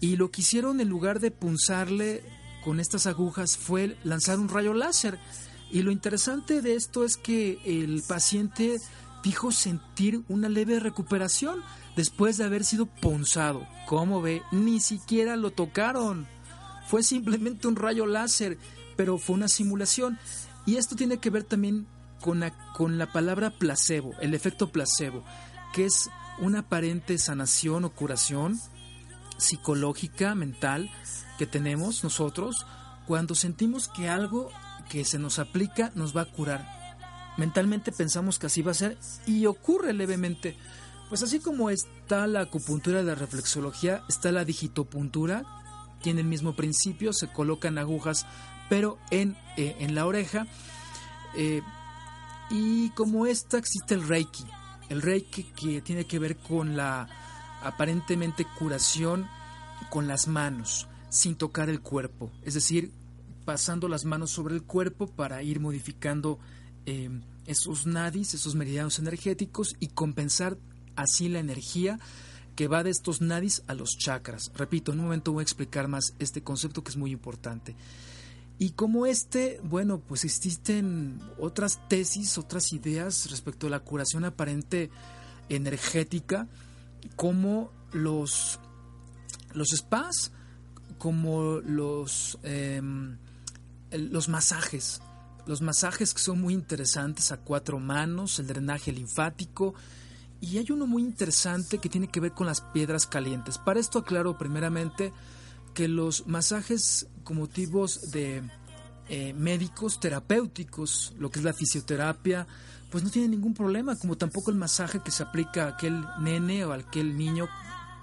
Y 0.00 0.16
lo 0.16 0.30
que 0.30 0.40
hicieron 0.40 0.80
en 0.80 0.88
lugar 0.88 1.20
de 1.20 1.30
punzarle 1.30 2.22
con 2.64 2.80
estas 2.80 3.06
agujas 3.06 3.58
fue 3.58 3.98
lanzar 4.02 4.38
un 4.38 4.48
rayo 4.48 4.72
láser. 4.72 5.18
Y 5.70 5.82
lo 5.82 5.90
interesante 5.90 6.62
de 6.62 6.74
esto 6.74 7.04
es 7.04 7.18
que 7.18 7.58
el 7.66 8.02
paciente 8.08 8.78
dijo 9.22 9.52
sentir 9.52 10.22
una 10.28 10.48
leve 10.48 10.80
recuperación 10.80 11.60
después 11.96 12.38
de 12.38 12.44
haber 12.44 12.64
sido 12.64 12.86
punzado. 12.86 13.68
Como 13.86 14.22
ve, 14.22 14.40
ni 14.52 14.80
siquiera 14.80 15.36
lo 15.36 15.50
tocaron. 15.50 16.26
Fue 16.86 17.02
simplemente 17.02 17.68
un 17.68 17.76
rayo 17.76 18.06
láser, 18.06 18.56
pero 18.96 19.18
fue 19.18 19.34
una 19.34 19.48
simulación. 19.48 20.18
Y 20.64 20.76
esto 20.76 20.96
tiene 20.96 21.18
que 21.18 21.28
ver 21.28 21.44
también 21.44 21.86
con 22.20 22.40
la, 22.40 22.52
con 22.72 22.98
la 22.98 23.12
palabra 23.12 23.50
placebo, 23.50 24.12
el 24.20 24.34
efecto 24.34 24.70
placebo 24.70 25.24
que 25.72 25.84
es 25.84 26.08
una 26.38 26.60
aparente 26.60 27.18
sanación 27.18 27.84
o 27.84 27.90
curación 27.90 28.58
psicológica, 29.36 30.34
mental, 30.34 30.90
que 31.36 31.46
tenemos 31.46 32.02
nosotros 32.02 32.66
cuando 33.06 33.34
sentimos 33.34 33.88
que 33.88 34.08
algo 34.08 34.50
que 34.88 35.04
se 35.04 35.18
nos 35.18 35.38
aplica 35.38 35.92
nos 35.94 36.16
va 36.16 36.22
a 36.22 36.32
curar. 36.32 36.66
Mentalmente 37.36 37.92
pensamos 37.92 38.38
que 38.38 38.46
así 38.46 38.62
va 38.62 38.70
a 38.70 38.74
ser 38.74 38.96
y 39.26 39.44
ocurre 39.44 39.92
levemente. 39.92 40.56
Pues 41.10 41.22
así 41.22 41.40
como 41.40 41.68
está 41.68 42.26
la 42.26 42.40
acupuntura 42.40 43.00
de 43.00 43.04
la 43.04 43.14
reflexología, 43.14 44.02
está 44.08 44.32
la 44.32 44.46
digitopuntura, 44.46 45.44
tiene 46.00 46.22
el 46.22 46.26
mismo 46.26 46.56
principio, 46.56 47.12
se 47.12 47.30
colocan 47.30 47.76
agujas 47.76 48.26
pero 48.68 48.98
en, 49.10 49.36
eh, 49.56 49.76
en 49.80 49.94
la 49.94 50.06
oreja. 50.06 50.46
Eh, 51.36 51.62
y 52.50 52.90
como 52.90 53.26
esta 53.26 53.58
existe 53.58 53.94
el 53.94 54.06
Reiki, 54.06 54.44
el 54.88 55.02
reiki 55.02 55.44
que 55.44 55.80
tiene 55.80 56.04
que 56.04 56.18
ver 56.18 56.36
con 56.36 56.76
la 56.76 57.08
aparentemente 57.62 58.46
curación 58.58 59.26
con 59.90 60.06
las 60.06 60.28
manos, 60.28 60.88
sin 61.08 61.36
tocar 61.36 61.68
el 61.68 61.80
cuerpo, 61.80 62.30
es 62.42 62.54
decir, 62.54 62.92
pasando 63.44 63.88
las 63.88 64.04
manos 64.04 64.30
sobre 64.30 64.54
el 64.54 64.62
cuerpo 64.62 65.06
para 65.06 65.42
ir 65.42 65.60
modificando 65.60 66.38
eh, 66.84 67.10
esos 67.46 67.86
nadis, 67.86 68.34
esos 68.34 68.54
meridianos 68.54 68.98
energéticos 68.98 69.76
y 69.80 69.88
compensar 69.88 70.58
así 70.96 71.28
la 71.28 71.38
energía 71.38 71.98
que 72.56 72.68
va 72.68 72.82
de 72.82 72.90
estos 72.90 73.20
nadis 73.20 73.62
a 73.66 73.74
los 73.74 73.98
chakras. 73.98 74.50
Repito, 74.54 74.92
en 74.92 74.98
un 74.98 75.04
momento 75.06 75.32
voy 75.32 75.42
a 75.42 75.44
explicar 75.44 75.88
más 75.88 76.14
este 76.18 76.42
concepto 76.42 76.82
que 76.82 76.90
es 76.90 76.96
muy 76.96 77.12
importante. 77.12 77.76
Y 78.58 78.70
como 78.70 79.06
este, 79.06 79.60
bueno, 79.64 80.00
pues 80.00 80.24
existen 80.24 81.20
otras 81.38 81.88
tesis, 81.88 82.38
otras 82.38 82.72
ideas 82.72 83.30
respecto 83.30 83.66
a 83.66 83.70
la 83.70 83.80
curación 83.80 84.24
aparente 84.24 84.90
energética, 85.48 86.48
como 87.16 87.70
los, 87.92 88.58
los 89.52 89.68
spas, 89.68 90.32
como 90.98 91.60
los, 91.60 92.38
em, 92.42 93.18
los 93.90 94.28
masajes. 94.28 95.02
Los 95.46 95.60
masajes 95.60 96.14
que 96.14 96.20
son 96.20 96.40
muy 96.40 96.54
interesantes 96.54 97.32
a 97.32 97.36
cuatro 97.36 97.78
manos, 97.78 98.38
el 98.38 98.46
drenaje 98.46 98.90
linfático, 98.90 99.74
y 100.40 100.58
hay 100.58 100.66
uno 100.70 100.86
muy 100.86 101.02
interesante 101.02 101.78
que 101.78 101.88
tiene 101.88 102.08
que 102.08 102.20
ver 102.20 102.32
con 102.32 102.46
las 102.46 102.60
piedras 102.60 103.06
calientes. 103.06 103.58
Para 103.58 103.80
esto 103.80 103.98
aclaro 103.98 104.36
primeramente 104.38 105.12
que 105.74 105.88
los 105.88 106.26
masajes 106.26 107.06
con 107.26 107.36
motivos 107.36 108.12
de 108.12 108.42
eh, 109.08 109.34
médicos 109.34 109.98
terapéuticos, 109.98 111.12
lo 111.18 111.28
que 111.28 111.40
es 111.40 111.44
la 111.44 111.52
fisioterapia, 111.52 112.46
pues 112.90 113.02
no 113.02 113.10
tiene 113.10 113.28
ningún 113.28 113.52
problema, 113.52 113.96
como 113.96 114.16
tampoco 114.16 114.52
el 114.52 114.56
masaje 114.56 115.00
que 115.00 115.10
se 115.10 115.24
aplica 115.24 115.64
a 115.64 115.68
aquel 115.70 116.04
nene 116.20 116.64
o 116.64 116.72
a 116.72 116.76
aquel 116.76 117.18
niño 117.18 117.48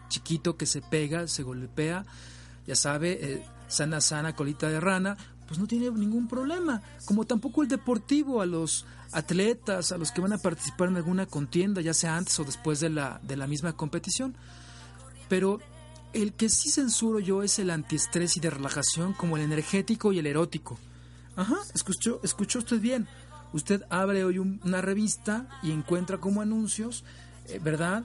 chiquito 0.10 0.58
que 0.58 0.66
se 0.66 0.82
pega, 0.82 1.26
se 1.28 1.42
golpea, 1.42 2.06
ya 2.68 2.76
sabe, 2.76 3.18
eh, 3.22 3.46
sana 3.68 4.02
sana 4.02 4.36
colita 4.36 4.68
de 4.68 4.82
rana, 4.82 5.18
pues 5.48 5.58
no 5.58 5.68
tiene 5.68 5.90
ningún 5.92 6.28
problema. 6.28 6.82
Como 7.06 7.24
tampoco 7.24 7.64
el 7.64 7.70
deportivo 7.70 8.42
a 8.42 8.46
los 8.46 8.86
atletas, 9.14 9.94
a 9.94 9.98
los 9.98 10.12
que 10.12 10.20
van 10.20 10.34
a 10.34 10.38
participar 10.38 10.90
en 10.90 10.98
alguna 10.98 11.28
contienda, 11.28 11.80
ya 11.80 11.94
sea 11.94 12.18
antes 12.18 12.38
o 12.40 12.44
después 12.44 12.82
de 12.82 12.90
la, 12.90 13.22
de 13.24 13.38
la 13.38 13.48
misma 13.48 13.74
competición. 13.74 14.36
Pero 15.30 15.60
el 16.14 16.34
que 16.34 16.50
sí 16.50 16.70
censuro 16.70 17.20
yo 17.20 17.44
es 17.44 17.60
el 17.60 17.70
antiestrés 17.70 18.38
y 18.38 18.40
de 18.40 18.50
relajación, 18.50 19.14
como 19.14 19.38
el 19.38 19.44
energético 19.44 20.14
y 20.14 20.20
el 20.20 20.28
erótico. 20.28 20.78
Ajá, 21.36 21.58
escuchó, 21.74 22.20
escuchó 22.24 22.60
usted 22.60 22.80
bien. 22.80 23.08
Usted 23.54 23.84
abre 23.90 24.24
hoy 24.24 24.40
una 24.40 24.82
revista 24.82 25.48
y 25.62 25.72
encuentra 25.72 26.18
como 26.18 26.42
anuncios, 26.42 27.04
eh, 27.48 27.60
¿verdad? 27.62 28.04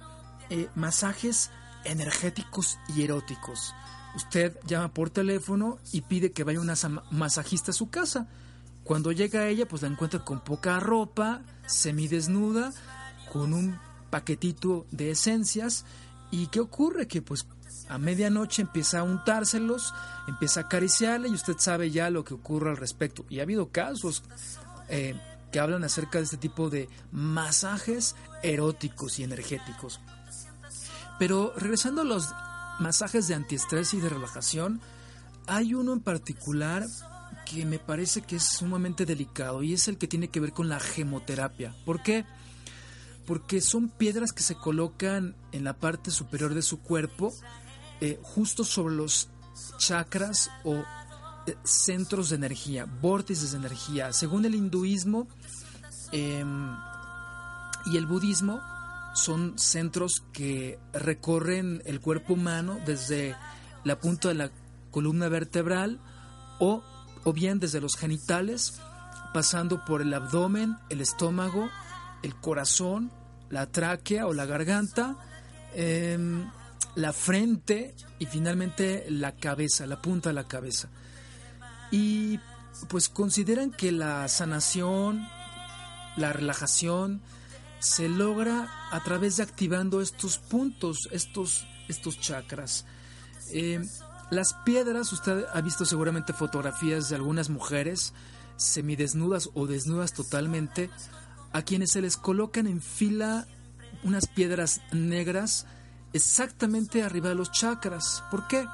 Eh, 0.50 0.68
masajes 0.74 1.50
energéticos 1.84 2.78
y 2.94 3.02
eróticos. 3.02 3.74
Usted 4.14 4.58
llama 4.66 4.92
por 4.92 5.10
teléfono 5.10 5.78
y 5.92 6.02
pide 6.02 6.32
que 6.32 6.44
vaya 6.44 6.60
una 6.60 6.74
masajista 7.10 7.70
a 7.70 7.74
su 7.74 7.90
casa. 7.90 8.28
Cuando 8.84 9.12
llega 9.12 9.48
ella, 9.48 9.68
pues 9.68 9.82
la 9.82 9.88
encuentra 9.88 10.24
con 10.24 10.40
poca 10.40 10.80
ropa, 10.80 11.42
semidesnuda, 11.66 12.72
con 13.32 13.52
un 13.52 13.78
paquetito 14.10 14.86
de 14.90 15.10
esencias. 15.10 15.84
¿Y 16.30 16.46
qué 16.48 16.60
ocurre? 16.60 17.06
Que 17.06 17.22
pues 17.22 17.46
a 17.88 17.98
medianoche 17.98 18.62
empieza 18.62 19.00
a 19.00 19.02
untárselos, 19.02 19.94
empieza 20.26 20.60
a 20.60 20.62
acariciarle 20.64 21.28
y 21.28 21.34
usted 21.34 21.56
sabe 21.58 21.90
ya 21.90 22.10
lo 22.10 22.24
que 22.24 22.34
ocurre 22.34 22.70
al 22.70 22.76
respecto. 22.76 23.24
Y 23.28 23.40
ha 23.40 23.42
habido 23.42 23.70
casos 23.70 24.22
eh, 24.88 25.14
que 25.50 25.60
hablan 25.60 25.84
acerca 25.84 26.18
de 26.18 26.24
este 26.24 26.36
tipo 26.36 26.70
de 26.70 26.88
masajes 27.12 28.14
eróticos 28.42 29.18
y 29.18 29.24
energéticos. 29.24 30.00
Pero 31.18 31.52
regresando 31.56 32.02
a 32.02 32.04
los 32.04 32.28
masajes 32.78 33.26
de 33.26 33.34
antiestrés 33.34 33.94
y 33.94 34.00
de 34.00 34.08
relajación, 34.08 34.80
hay 35.46 35.74
uno 35.74 35.92
en 35.92 36.00
particular 36.00 36.86
que 37.44 37.64
me 37.64 37.78
parece 37.78 38.20
que 38.20 38.36
es 38.36 38.44
sumamente 38.44 39.06
delicado 39.06 39.62
y 39.62 39.72
es 39.72 39.88
el 39.88 39.96
que 39.96 40.06
tiene 40.06 40.28
que 40.28 40.40
ver 40.40 40.52
con 40.52 40.68
la 40.68 40.78
gemoterapia. 40.78 41.74
¿Por 41.84 42.02
qué? 42.02 42.24
Porque 43.26 43.60
son 43.60 43.88
piedras 43.88 44.32
que 44.32 44.42
se 44.42 44.54
colocan 44.54 45.34
en 45.52 45.64
la 45.64 45.74
parte 45.74 46.10
superior 46.10 46.54
de 46.54 46.62
su 46.62 46.80
cuerpo, 46.80 47.32
eh, 48.00 48.18
justo 48.22 48.64
sobre 48.64 48.94
los 48.94 49.28
chakras 49.78 50.50
o 50.64 50.74
eh, 51.46 51.56
centros 51.64 52.30
de 52.30 52.36
energía, 52.36 52.84
vórtices 52.84 53.52
de 53.52 53.58
energía. 53.58 54.12
Según 54.12 54.44
el 54.44 54.54
hinduismo 54.54 55.26
em, 56.12 56.76
y 57.86 57.96
el 57.96 58.06
budismo, 58.06 58.60
son 59.14 59.58
centros 59.58 60.22
que 60.32 60.78
recorren 60.92 61.82
el 61.84 62.00
cuerpo 62.00 62.34
humano 62.34 62.78
desde 62.86 63.34
la 63.84 63.98
punta 63.98 64.28
de 64.28 64.34
la 64.34 64.50
columna 64.90 65.28
vertebral 65.28 66.00
o, 66.60 66.82
bien 67.34 67.58
desde 67.58 67.80
los 67.80 67.96
genitales, 67.96 68.80
pasando 69.34 69.84
por 69.84 70.00
el 70.00 70.14
abdomen, 70.14 70.76
el 70.88 71.02
estómago, 71.02 71.68
el 72.22 72.34
corazón, 72.36 73.10
la 73.50 73.66
tráquea 73.66 74.26
o 74.26 74.32
la 74.32 74.46
garganta, 74.46 75.16
em, 75.74 76.50
la 76.98 77.12
frente 77.12 77.94
y 78.18 78.26
finalmente 78.26 79.06
la 79.08 79.36
cabeza, 79.36 79.86
la 79.86 80.02
punta 80.02 80.30
de 80.30 80.34
la 80.34 80.48
cabeza. 80.48 80.88
Y 81.92 82.40
pues 82.88 83.08
consideran 83.08 83.70
que 83.70 83.92
la 83.92 84.26
sanación, 84.26 85.24
la 86.16 86.32
relajación, 86.32 87.22
se 87.78 88.08
logra 88.08 88.68
a 88.90 89.00
través 89.04 89.36
de 89.36 89.44
activando 89.44 90.00
estos 90.00 90.38
puntos, 90.38 91.08
estos, 91.12 91.68
estos 91.86 92.18
chakras. 92.18 92.84
Eh, 93.52 93.80
las 94.30 94.54
piedras, 94.64 95.12
usted 95.12 95.44
ha 95.54 95.60
visto 95.60 95.84
seguramente 95.84 96.32
fotografías 96.32 97.08
de 97.08 97.14
algunas 97.14 97.48
mujeres 97.48 98.12
semidesnudas 98.56 99.50
o 99.54 99.68
desnudas 99.68 100.14
totalmente, 100.14 100.90
a 101.52 101.62
quienes 101.62 101.92
se 101.92 102.02
les 102.02 102.16
colocan 102.16 102.66
en 102.66 102.82
fila 102.82 103.46
unas 104.02 104.26
piedras 104.26 104.80
negras 104.90 105.64
exactamente 106.12 107.02
arriba 107.02 107.28
de 107.30 107.34
los 107.34 107.50
chakras. 107.52 108.22
¿Por 108.30 108.46
qué? 108.48 108.66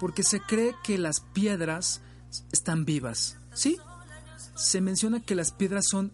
Porque 0.00 0.22
se 0.22 0.40
cree 0.40 0.74
que 0.84 0.98
las 0.98 1.20
piedras 1.20 2.00
están 2.52 2.84
vivas. 2.84 3.38
¿Sí? 3.54 3.78
Se 4.54 4.80
menciona 4.80 5.20
que 5.20 5.34
las 5.34 5.52
piedras 5.52 5.86
son 5.88 6.12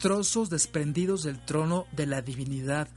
trozos 0.00 0.50
desprendidos 0.50 1.22
del 1.22 1.44
trono 1.44 1.86
de 1.92 2.06
la 2.06 2.22
divinidad. 2.22 2.88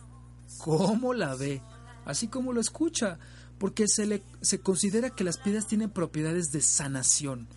¿Cómo 0.57 1.13
la 1.13 1.35
ve? 1.35 1.61
Así 2.05 2.27
como 2.27 2.53
lo 2.53 2.61
escucha, 2.61 3.19
porque 3.57 3.87
se, 3.87 4.05
le, 4.05 4.23
se 4.41 4.59
considera 4.59 5.09
que 5.09 5.23
las 5.23 5.37
piedras 5.37 5.67
tienen 5.67 5.89
propiedades 5.89 6.51
de 6.51 6.61
sanación. 6.61 7.47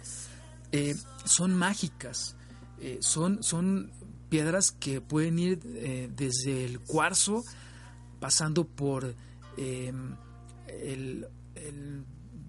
Eh, 0.73 0.97
son 1.25 1.55
mágicas, 1.55 2.37
eh, 2.81 2.99
son, 3.00 3.43
son 3.43 3.91
piedras 4.29 4.73
que 4.73 5.00
pueden 5.00 5.38
ir 5.38 5.61
eh, 5.65 6.11
desde 6.15 6.65
el 6.65 6.81
cuarzo, 6.81 7.45
pasando 8.21 8.67
por 8.67 9.15
em, 9.56 10.16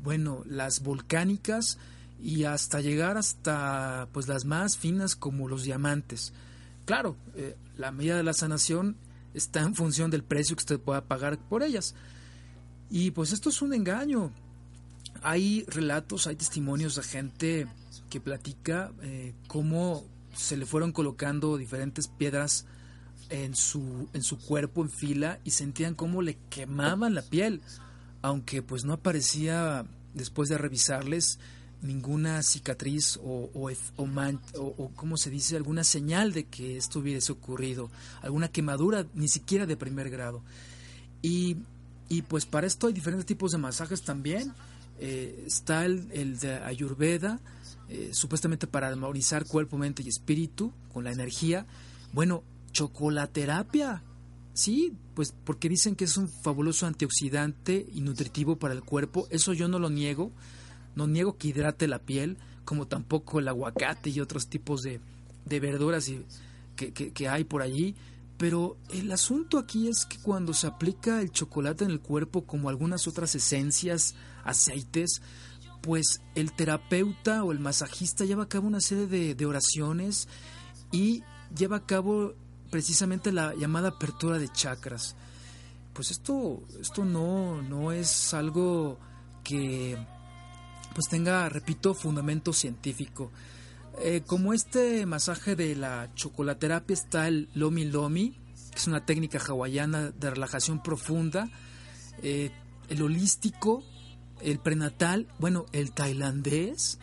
bueno, 0.03 0.43
las 0.45 0.81
volcánicas 0.81 1.77
y 2.19 2.45
hasta 2.45 2.81
llegar 2.81 3.17
hasta 3.17 4.07
pues 4.11 4.27
las 4.27 4.45
más 4.45 4.77
finas 4.77 5.15
como 5.15 5.47
los 5.47 5.63
diamantes. 5.63 6.33
Claro, 6.85 7.15
eh, 7.35 7.55
la 7.75 7.91
medida 7.91 8.17
de 8.17 8.23
la 8.23 8.33
sanación 8.33 8.95
está 9.33 9.61
en 9.61 9.75
función 9.75 10.09
del 10.09 10.23
precio 10.23 10.55
que 10.55 10.61
usted 10.61 10.79
pueda 10.79 11.01
pagar 11.05 11.37
por 11.37 11.63
ellas. 11.63 11.95
Y 12.89 13.11
pues 13.11 13.33
esto 13.33 13.49
es 13.49 13.61
un 13.61 13.73
engaño. 13.73 14.31
Hay 15.21 15.65
relatos, 15.67 16.27
hay 16.27 16.35
testimonios 16.35 16.95
de 16.95 17.03
gente 17.03 17.67
que 18.09 18.21
platica 18.21 18.91
eh, 19.01 19.33
cómo 19.47 20.05
se 20.33 20.55
le 20.55 20.65
fueron 20.65 20.91
colocando 20.91 21.57
diferentes 21.57 22.07
piedras 22.07 22.65
en 23.29 23.55
su, 23.55 24.07
en 24.13 24.23
su 24.23 24.37
cuerpo 24.37 24.81
en 24.81 24.89
fila 24.89 25.39
y 25.43 25.51
sentían 25.51 25.95
cómo 25.95 26.21
le 26.21 26.37
quemaban 26.49 27.13
la 27.13 27.21
piel, 27.21 27.61
aunque 28.21 28.61
pues 28.61 28.85
no 28.85 28.93
aparecía 28.93 29.85
después 30.13 30.49
de 30.49 30.57
revisarles 30.57 31.39
ninguna 31.81 32.41
cicatriz 32.41 33.17
o, 33.23 33.49
o, 33.53 33.71
o, 34.55 34.91
¿cómo 34.95 35.17
se 35.17 35.29
dice? 35.29 35.55
Alguna 35.55 35.83
señal 35.83 36.33
de 36.33 36.45
que 36.45 36.77
esto 36.77 36.99
hubiese 36.99 37.31
ocurrido, 37.31 37.91
alguna 38.21 38.47
quemadura, 38.47 39.05
ni 39.13 39.27
siquiera 39.27 39.65
de 39.65 39.77
primer 39.77 40.09
grado. 40.09 40.41
Y, 41.21 41.57
y 42.09 42.23
pues 42.23 42.45
para 42.45 42.67
esto 42.67 42.87
hay 42.87 42.93
diferentes 42.93 43.25
tipos 43.25 43.51
de 43.51 43.57
masajes 43.57 44.01
también. 44.01 44.53
Eh, 44.99 45.43
está 45.45 45.85
el, 45.85 46.09
el, 46.11 46.39
de 46.39 46.55
Ayurveda, 46.55 47.39
eh, 47.89 48.09
supuestamente 48.13 48.65
para 48.65 48.87
armonizar 48.87 49.45
cuerpo, 49.45 49.77
mente 49.77 50.01
y 50.01 50.09
espíritu 50.09 50.73
con 50.91 51.03
la 51.03 51.11
energía. 51.11 51.67
Bueno, 52.13 52.43
chocolaterapia. 52.77 54.03
Sí, 54.53 54.93
pues 55.13 55.33
porque 55.43 55.69
dicen 55.69 55.95
que 55.95 56.05
es 56.05 56.17
un 56.17 56.29
fabuloso 56.29 56.85
antioxidante 56.85 57.85
y 57.93 58.01
nutritivo 58.01 58.57
para 58.57 58.73
el 58.73 58.83
cuerpo. 58.83 59.27
Eso 59.29 59.53
yo 59.53 59.67
no 59.67 59.79
lo 59.79 59.89
niego 59.89 60.31
no 60.97 61.05
niego 61.05 61.37
que 61.37 61.49
hidrate 61.49 61.87
la 61.87 61.99
piel, 61.99 62.37
como 62.65 62.87
tampoco 62.87 63.39
el 63.39 63.47
aguacate 63.47 64.09
y 64.09 64.19
otros 64.19 64.47
tipos 64.47 64.81
de, 64.81 64.99
verduras 65.45 66.09
y, 66.09 66.25
que, 66.75 67.29
hay 67.29 67.43
por 67.43 67.61
allí. 67.61 67.95
Pero 68.37 68.77
el 68.89 69.11
asunto 69.11 69.59
aquí 69.59 69.87
es 69.87 70.05
que 70.05 70.17
cuando 70.17 70.53
se 70.53 70.65
aplica 70.65 71.21
el 71.21 71.31
chocolate 71.31 71.85
en 71.85 71.91
el 71.91 71.99
cuerpo, 71.99 72.45
como 72.45 72.69
algunas 72.69 73.07
otras 73.07 73.35
esencias, 73.35 74.15
aceites, 74.43 75.21
pues 75.81 76.19
el 76.33 76.51
terapeuta 76.51 77.43
o 77.43 77.51
el 77.51 77.59
masajista 77.59 78.25
lleva 78.25 78.43
a 78.43 78.49
cabo 78.49 78.67
una 78.67 78.81
serie 78.81 79.05
de, 79.05 79.35
de 79.35 79.45
oraciones 79.45 80.27
y 80.91 81.21
lleva 81.55 81.77
a 81.77 81.85
cabo 81.85 82.33
precisamente 82.69 83.31
la 83.31 83.53
llamada 83.55 83.89
apertura 83.89 84.37
de 84.37 84.51
chakras. 84.51 85.15
Pues 85.93 86.11
esto, 86.11 86.61
esto 86.79 87.05
no, 87.05 87.61
no 87.61 87.91
es 87.91 88.33
algo 88.33 88.99
que 89.43 89.97
pues 90.93 91.09
tenga, 91.09 91.47
repito, 91.49 91.93
fundamento 91.93 92.53
científico. 92.53 93.31
Eh, 93.99 94.21
como 94.25 94.53
este 94.53 95.05
masaje 95.05 95.55
de 95.55 95.75
la 95.75 96.09
chocolaterapia 96.13 96.93
está 96.93 97.27
el 97.27 97.49
Lomi 97.55 97.85
Lomi, 97.85 98.35
que 98.71 98.77
es 98.77 98.87
una 98.87 99.05
técnica 99.05 99.39
hawaiana 99.39 100.11
de 100.11 100.29
relajación 100.29 100.83
profunda, 100.83 101.49
eh, 102.21 102.51
el 102.89 103.01
holístico, 103.01 103.83
el 104.41 104.59
prenatal, 104.59 105.27
bueno, 105.39 105.65
el 105.71 105.91
tailandés 105.91 106.99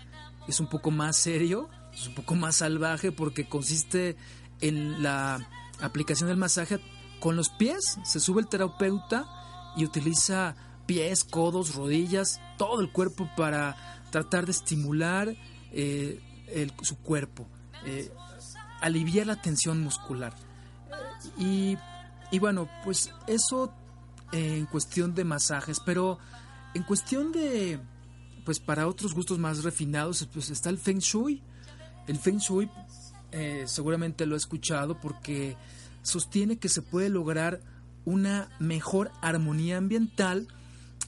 es 0.46 0.60
un 0.60 0.68
poco 0.68 0.90
más 0.90 1.16
serio, 1.16 1.68
es 1.92 2.06
un 2.06 2.14
poco 2.14 2.34
más 2.34 2.56
salvaje 2.56 3.12
porque 3.12 3.48
consiste 3.48 4.16
en 4.64 5.02
la 5.02 5.46
aplicación 5.80 6.28
del 6.28 6.38
masaje 6.38 6.80
con 7.20 7.36
los 7.36 7.50
pies. 7.50 7.98
Se 8.02 8.18
sube 8.18 8.40
el 8.40 8.48
terapeuta 8.48 9.26
y 9.76 9.84
utiliza 9.84 10.56
pies, 10.86 11.22
codos, 11.24 11.74
rodillas, 11.74 12.40
todo 12.56 12.80
el 12.80 12.90
cuerpo 12.90 13.28
para 13.36 13.76
tratar 14.10 14.46
de 14.46 14.52
estimular 14.52 15.34
eh, 15.72 16.20
su 16.82 16.96
cuerpo, 16.98 17.46
eh, 17.84 18.10
aliviar 18.80 19.26
la 19.26 19.40
tensión 19.40 19.82
muscular. 19.82 20.34
Y, 21.38 21.76
bueno, 22.40 22.68
pues 22.84 23.10
eso 23.26 23.72
en 24.32 24.66
cuestión 24.66 25.14
de 25.14 25.24
masajes, 25.24 25.78
pero 25.84 26.18
en 26.74 26.82
cuestión 26.82 27.32
de 27.32 27.80
pues 28.44 28.60
para 28.60 28.86
otros 28.86 29.14
gustos 29.14 29.38
más 29.38 29.62
refinados, 29.62 30.28
pues 30.32 30.50
está 30.50 30.68
el 30.70 30.78
Feng 30.78 30.98
Shui. 30.98 31.42
El 32.06 32.18
Feng 32.18 32.38
Shui 32.38 32.70
eh, 33.36 33.64
seguramente 33.66 34.26
lo 34.26 34.36
he 34.36 34.38
escuchado 34.38 35.00
porque 35.00 35.56
sostiene 36.02 36.56
que 36.58 36.68
se 36.68 36.82
puede 36.82 37.08
lograr 37.08 37.60
una 38.04 38.48
mejor 38.60 39.10
armonía 39.22 39.76
ambiental 39.76 40.46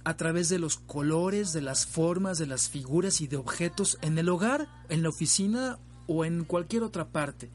a 0.02 0.16
través 0.16 0.48
de 0.48 0.58
los 0.58 0.76
colores, 0.76 1.52
de 1.52 1.62
las 1.62 1.86
formas, 1.86 2.38
de 2.38 2.46
las 2.46 2.68
figuras 2.68 3.20
y 3.20 3.28
de 3.28 3.36
objetos 3.36 3.96
en 4.02 4.18
el 4.18 4.28
hogar, 4.28 4.66
en 4.88 5.04
la 5.04 5.08
oficina 5.08 5.78
o 6.08 6.24
en 6.24 6.44
cualquier 6.44 6.82
otra 6.82 7.06
parte. 7.06 7.48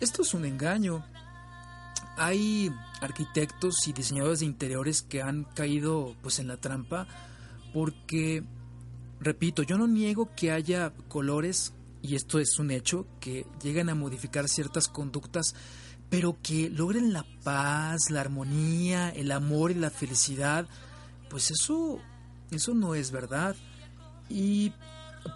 Esto 0.00 0.22
es 0.22 0.34
un 0.34 0.44
engaño. 0.44 1.04
Hay 2.16 2.72
arquitectos 3.00 3.86
y 3.86 3.92
diseñadores 3.92 4.40
de 4.40 4.46
interiores 4.46 5.02
que 5.02 5.22
han 5.22 5.44
caído 5.44 6.16
pues 6.22 6.40
en 6.40 6.48
la 6.48 6.56
trampa 6.56 7.06
porque 7.72 8.42
repito, 9.20 9.62
yo 9.62 9.78
no 9.78 9.86
niego 9.86 10.30
que 10.34 10.50
haya 10.50 10.92
colores 11.06 11.72
y 12.02 12.16
esto 12.16 12.38
es 12.38 12.58
un 12.58 12.70
hecho 12.70 13.06
que 13.20 13.46
llegan 13.62 13.88
a 13.88 13.94
modificar 13.94 14.48
ciertas 14.48 14.88
conductas, 14.88 15.54
pero 16.08 16.38
que 16.42 16.70
logren 16.70 17.12
la 17.12 17.24
paz, 17.44 18.10
la 18.10 18.20
armonía, 18.20 19.10
el 19.10 19.30
amor 19.32 19.70
y 19.70 19.74
la 19.74 19.90
felicidad, 19.90 20.66
pues 21.28 21.50
eso 21.50 22.00
eso 22.50 22.74
no 22.74 22.94
es 22.94 23.10
verdad. 23.10 23.56
Y 24.28 24.72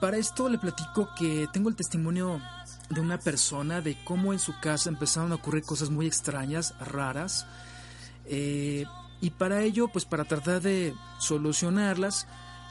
para 0.00 0.16
esto 0.16 0.49
le 0.49 0.59
platico 0.59 1.09
que 1.18 1.49
tengo 1.52 1.68
el 1.68 1.76
testimonio 1.76 2.40
de 2.90 3.00
una 3.00 3.18
persona 3.18 3.80
de 3.80 3.97
cómo 4.04 4.33
en 4.33 4.38
su 4.38 4.59
casa 4.61 4.88
empezaron 4.88 5.33
a 5.33 5.37
ocurrir 5.37 5.64
cosas 5.64 5.90
muy 5.90 6.06
extrañas, 6.06 6.75
raras. 6.80 7.47
Eh, 8.26 8.85
y 9.21 9.30
para 9.30 9.62
ello, 9.62 9.88
pues 9.88 10.04
para 10.04 10.25
tratar 10.25 10.61
de 10.61 10.94
solucionarlas, 11.18 12.26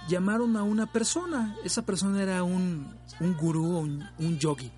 llamaron 0.08 0.58
a 0.58 0.64
una 0.64 0.92
persona. 0.92 1.56
Esa 1.64 1.86
persona 1.86 2.22
era 2.22 2.44
un, 2.44 2.96
un 3.20 3.38
gurú, 3.38 3.78
un, 3.80 4.04
un 4.20 4.40
yogi. 4.40 4.72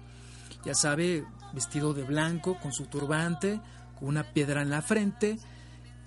Ya 0.66 0.74
sabe, 0.74 1.26
vestido 1.54 1.94
de 1.94 2.04
blanco, 2.04 2.58
con 2.60 2.72
su 2.72 2.86
turbante, 2.86 3.62
con 4.00 4.10
una 4.10 4.24
piedra 4.24 4.62
en 4.62 4.70
la 4.70 4.82
frente. 4.82 5.38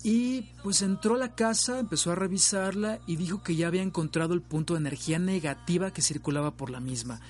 Y 0.03 0.43
pues 0.63 0.83
entró 0.83 1.17
a 1.17 1.19
la 1.19 1.35
casa, 1.35 1.81
empezó 1.81 2.13
a 2.13 2.15
revisarla 2.15 3.01
y 3.07 3.17
dijo 3.17 3.43
que 3.43 3.57
ya 3.57 3.67
había 3.67 3.83
encontrado 3.83 4.35
el 4.35 4.43
punto 4.43 4.75
de 4.75 4.81
energía 4.81 5.19
negativa 5.19 5.93
que 5.93 6.03
circulaba 6.03 6.57
por 6.57 6.71
la 6.71 6.81
misma. 6.81 7.21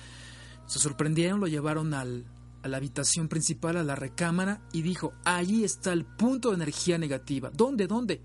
Se 0.67 0.77
sorprendieron, 0.77 1.39
lo 1.39 1.47
llevaron 1.47 1.95
al, 1.95 2.25
a 2.61 2.67
la 2.67 2.77
habitación 2.77 3.27
principal, 3.27 3.77
a 3.77 3.83
la 3.83 3.95
recámara, 3.95 4.61
y 4.71 4.83
dijo, 4.83 5.13
allí 5.25 5.63
está 5.63 5.93
el 5.93 6.05
punto 6.05 6.49
de 6.49 6.55
energía 6.55 6.99
negativa. 6.99 7.49
¿Dónde? 7.51 7.87
¿Dónde? 7.87 8.21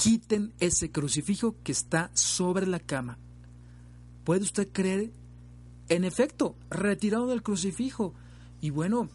Quiten 0.00 0.54
ese 0.60 0.90
crucifijo 0.90 1.56
que 1.62 1.72
está 1.72 2.10
sobre 2.14 2.66
la 2.66 2.80
cama. 2.80 3.18
¿Puede 4.24 4.44
usted 4.44 4.68
creer? 4.72 5.10
En 5.90 6.04
efecto, 6.04 6.56
retiraron 6.70 7.30
el 7.30 7.42
crucifijo. 7.42 8.14
Y 8.62 8.70
bueno, 8.70 9.10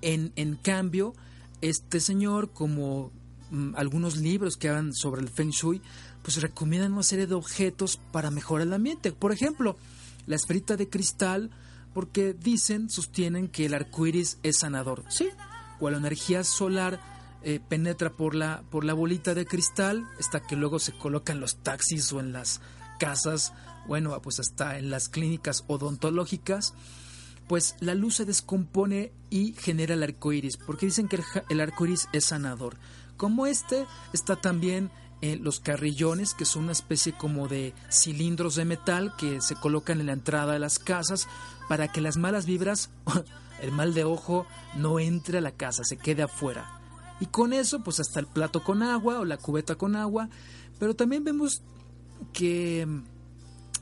en, 0.00 0.32
en 0.36 0.54
cambio, 0.54 1.14
este 1.62 1.98
señor, 1.98 2.52
como 2.52 3.10
mm, 3.50 3.74
algunos 3.74 4.18
libros 4.18 4.56
que 4.56 4.68
hablan 4.68 4.94
sobre 4.94 5.20
el 5.20 5.28
Feng 5.28 5.50
Shui, 5.50 5.82
pues 6.22 6.40
recomiendan 6.40 6.92
una 6.92 7.02
serie 7.02 7.26
de 7.26 7.34
objetos 7.34 7.98
para 8.12 8.30
mejorar 8.30 8.68
el 8.68 8.74
ambiente. 8.74 9.10
Por 9.10 9.32
ejemplo, 9.32 9.76
la 10.26 10.36
esferita 10.36 10.76
de 10.76 10.88
cristal, 10.88 11.50
porque 11.92 12.34
dicen, 12.34 12.88
sostienen 12.88 13.48
que 13.48 13.66
el 13.66 13.74
arco 13.74 14.06
iris 14.06 14.38
es 14.44 14.58
sanador. 14.58 15.02
Sí, 15.08 15.28
cuando 15.80 15.98
la 15.98 16.06
energía 16.06 16.44
solar 16.44 17.00
eh, 17.44 17.60
penetra 17.66 18.10
por 18.10 18.34
la, 18.34 18.62
por 18.70 18.84
la 18.84 18.94
bolita 18.94 19.34
de 19.34 19.46
cristal, 19.46 20.06
hasta 20.18 20.40
que 20.40 20.56
luego 20.56 20.78
se 20.78 20.92
coloca 20.92 21.32
en 21.32 21.40
los 21.40 21.62
taxis 21.62 22.12
o 22.12 22.20
en 22.20 22.32
las 22.32 22.60
casas, 22.98 23.52
bueno, 23.86 24.20
pues 24.22 24.40
hasta 24.40 24.78
en 24.78 24.90
las 24.90 25.08
clínicas 25.08 25.64
odontológicas, 25.66 26.74
pues 27.48 27.74
la 27.80 27.94
luz 27.94 28.16
se 28.16 28.24
descompone 28.24 29.12
y 29.28 29.54
genera 29.54 29.94
el 29.94 30.02
arco 30.02 30.32
iris, 30.32 30.56
porque 30.56 30.86
dicen 30.86 31.08
que 31.08 31.16
el, 31.16 31.24
el 31.48 31.60
arco 31.60 31.84
iris 31.84 32.08
es 32.12 32.26
sanador. 32.26 32.76
Como 33.16 33.46
este, 33.46 33.86
está 34.12 34.36
también 34.36 34.90
eh, 35.22 35.38
los 35.40 35.60
carrillones, 35.60 36.34
que 36.34 36.44
son 36.44 36.64
una 36.64 36.72
especie 36.72 37.12
como 37.12 37.46
de 37.46 37.74
cilindros 37.88 38.56
de 38.56 38.64
metal 38.64 39.14
que 39.16 39.40
se 39.40 39.54
colocan 39.54 40.00
en 40.00 40.06
la 40.06 40.14
entrada 40.14 40.54
de 40.54 40.58
las 40.58 40.80
casas 40.80 41.28
para 41.68 41.86
que 41.86 42.00
las 42.00 42.16
malas 42.16 42.44
vibras, 42.44 42.90
el 43.62 43.70
mal 43.70 43.94
de 43.94 44.02
ojo, 44.02 44.46
no 44.74 44.98
entre 44.98 45.38
a 45.38 45.40
la 45.40 45.52
casa, 45.52 45.84
se 45.84 45.96
quede 45.96 46.24
afuera. 46.24 46.81
Y 47.20 47.26
con 47.26 47.52
eso, 47.52 47.82
pues 47.82 48.00
hasta 48.00 48.20
el 48.20 48.26
plato 48.26 48.62
con 48.62 48.82
agua 48.82 49.20
o 49.20 49.24
la 49.24 49.36
cubeta 49.36 49.76
con 49.76 49.96
agua. 49.96 50.28
Pero 50.78 50.94
también 50.94 51.24
vemos 51.24 51.62
que 52.32 52.84
mm, 52.86 53.02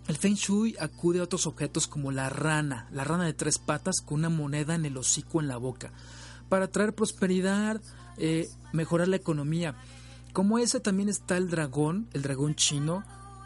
el 0.08 0.16
Feng 0.16 0.34
Shui 0.34 0.76
acude 0.80 1.20
a 1.20 1.24
otros 1.24 1.46
objetos 1.46 1.86
como 1.86 2.10
la 2.10 2.28
rana, 2.28 2.88
la 2.92 3.04
rana 3.04 3.24
de 3.24 3.32
tres 3.32 3.58
patas 3.58 4.00
con 4.00 4.18
una 4.20 4.28
moneda 4.28 4.74
en 4.74 4.84
el 4.84 4.96
hocico 4.96 5.40
en 5.40 5.48
la 5.48 5.56
boca, 5.56 5.92
para 6.48 6.68
traer 6.68 6.94
prosperidad, 6.94 7.80
eh, 8.16 8.48
mejorar 8.72 9.08
la 9.08 9.16
economía. 9.16 9.74
Como 10.32 10.58
ese 10.58 10.80
también 10.80 11.08
está 11.08 11.36
el 11.36 11.50
dragón, 11.50 12.08
el 12.12 12.22
dragón 12.22 12.54
chino. 12.54 13.04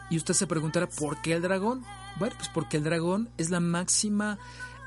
Y 0.09 0.17
usted 0.17 0.33
se 0.35 0.45
preguntará, 0.45 0.87
¿por 0.87 1.21
qué 1.21 1.33
el 1.33 1.41
dragón? 1.41 1.83
Bueno, 2.19 2.35
pues 2.37 2.49
porque 2.53 2.77
el 2.77 2.83
dragón 2.83 3.29
es 3.37 3.49
la 3.49 3.59
máxima 3.59 4.37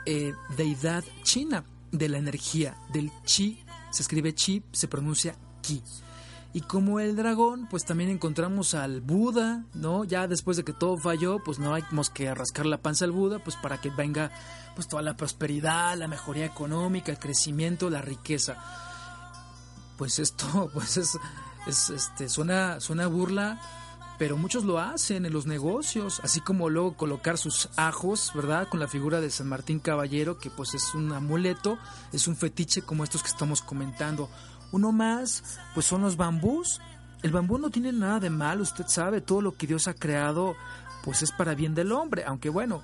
eh, 0.06 0.32
deidad 0.56 1.04
china 1.22 1.64
de 1.90 2.08
la 2.08 2.18
energía, 2.18 2.76
del 2.92 3.10
chi. 3.24 3.64
Se 3.90 4.02
escribe 4.02 4.34
chi, 4.34 4.62
se 4.72 4.88
pronuncia 4.88 5.36
ki. 5.62 5.82
Y 6.54 6.62
como 6.62 6.98
el 6.98 7.14
dragón, 7.14 7.68
pues 7.68 7.84
también 7.84 8.10
encontramos 8.10 8.74
al 8.74 9.00
Buda, 9.00 9.64
¿no? 9.74 10.04
Ya 10.04 10.26
después 10.26 10.56
de 10.56 10.64
que 10.64 10.72
todo 10.72 10.96
falló, 10.96 11.42
pues 11.44 11.58
no 11.58 11.74
hay 11.74 11.84
que 12.14 12.34
rascar 12.34 12.66
la 12.66 12.80
panza 12.80 13.04
al 13.04 13.12
Buda, 13.12 13.38
pues 13.38 13.56
para 13.56 13.80
que 13.80 13.90
venga 13.90 14.30
pues 14.74 14.88
toda 14.88 15.02
la 15.02 15.16
prosperidad, 15.16 15.96
la 15.96 16.08
mejoría 16.08 16.46
económica, 16.46 17.12
el 17.12 17.18
crecimiento, 17.18 17.90
la 17.90 18.00
riqueza. 18.00 18.56
Pues 19.96 20.18
esto, 20.18 20.70
pues 20.74 20.96
es 20.96 21.18
es, 21.68 21.90
este, 21.90 22.28
suena, 22.28 22.80
suena 22.80 23.06
burla, 23.06 23.60
pero 24.18 24.36
muchos 24.36 24.64
lo 24.64 24.80
hacen 24.80 25.24
en 25.24 25.32
los 25.32 25.46
negocios, 25.46 26.20
así 26.24 26.40
como 26.40 26.68
luego 26.68 26.96
colocar 26.96 27.38
sus 27.38 27.68
ajos, 27.76 28.32
¿verdad? 28.34 28.68
Con 28.68 28.80
la 28.80 28.88
figura 28.88 29.20
de 29.20 29.30
San 29.30 29.48
Martín 29.48 29.78
Caballero, 29.78 30.38
que 30.38 30.50
pues 30.50 30.74
es 30.74 30.92
un 30.94 31.12
amuleto, 31.12 31.78
es 32.12 32.26
un 32.26 32.36
fetiche 32.36 32.82
como 32.82 33.04
estos 33.04 33.22
que 33.22 33.28
estamos 33.28 33.62
comentando. 33.62 34.28
Uno 34.72 34.90
más, 34.90 35.60
pues 35.72 35.86
son 35.86 36.02
los 36.02 36.16
bambús. 36.16 36.80
El 37.22 37.30
bambú 37.30 37.58
no 37.58 37.70
tiene 37.70 37.92
nada 37.92 38.18
de 38.18 38.30
mal, 38.30 38.60
usted 38.60 38.86
sabe, 38.88 39.20
todo 39.20 39.40
lo 39.40 39.56
que 39.56 39.68
Dios 39.68 39.86
ha 39.86 39.94
creado, 39.94 40.56
pues 41.04 41.22
es 41.22 41.30
para 41.30 41.54
bien 41.54 41.74
del 41.74 41.92
hombre, 41.92 42.24
aunque 42.26 42.48
bueno, 42.48 42.82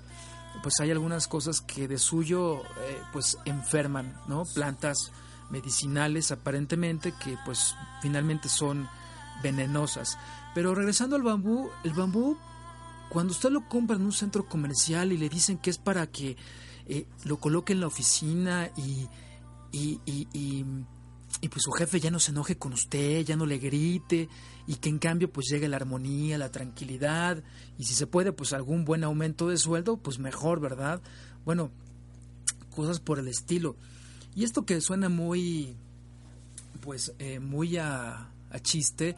pues 0.62 0.78
hay 0.80 0.92
algunas 0.92 1.26
cosas 1.26 1.60
que 1.60 1.88
de 1.88 1.98
suyo, 1.98 2.62
eh, 2.62 3.02
pues 3.12 3.38
enferman, 3.44 4.16
¿no? 4.28 4.44
Plantas 4.54 5.10
medicinales 5.50 6.30
aparentemente 6.30 7.12
que 7.12 7.36
pues 7.44 7.74
finalmente 8.00 8.48
son 8.48 8.88
venenosas. 9.42 10.16
Pero 10.54 10.74
regresando 10.74 11.16
al 11.16 11.22
bambú, 11.22 11.68
el 11.82 11.92
bambú 11.92 12.36
cuando 13.10 13.32
usted 13.32 13.50
lo 13.50 13.68
compra 13.68 13.96
en 13.96 14.02
un 14.02 14.12
centro 14.12 14.46
comercial 14.46 15.12
y 15.12 15.18
le 15.18 15.28
dicen 15.28 15.58
que 15.58 15.70
es 15.70 15.78
para 15.78 16.06
que 16.06 16.36
eh, 16.86 17.06
lo 17.24 17.38
coloque 17.38 17.72
en 17.72 17.80
la 17.80 17.86
oficina 17.86 18.70
y, 18.76 19.08
y, 19.72 20.00
y, 20.04 20.28
y, 21.40 21.48
pues 21.48 21.62
su 21.62 21.72
jefe 21.72 22.00
ya 22.00 22.10
no 22.10 22.18
se 22.18 22.30
enoje 22.30 22.56
con 22.56 22.72
usted, 22.72 23.24
ya 23.24 23.36
no 23.36 23.46
le 23.46 23.58
grite 23.58 24.28
y 24.66 24.76
que 24.76 24.88
en 24.88 24.98
cambio 24.98 25.30
pues 25.30 25.46
llegue 25.50 25.68
la 25.68 25.76
armonía, 25.76 26.38
la 26.38 26.50
tranquilidad 26.50 27.42
y 27.78 27.84
si 27.84 27.94
se 27.94 28.06
puede 28.06 28.32
pues 28.32 28.52
algún 28.52 28.84
buen 28.84 29.04
aumento 29.04 29.48
de 29.48 29.58
sueldo 29.58 29.96
pues 29.96 30.18
mejor, 30.18 30.60
¿verdad? 30.60 31.02
Bueno, 31.44 31.70
cosas 32.74 33.00
por 33.00 33.18
el 33.18 33.28
estilo. 33.28 33.76
Y 34.34 34.44
esto 34.44 34.66
que 34.66 34.80
suena 34.80 35.08
muy, 35.08 35.76
pues, 36.80 37.14
eh, 37.18 37.38
muy 37.38 37.76
a, 37.76 38.30
a, 38.50 38.58
chiste, 38.60 39.14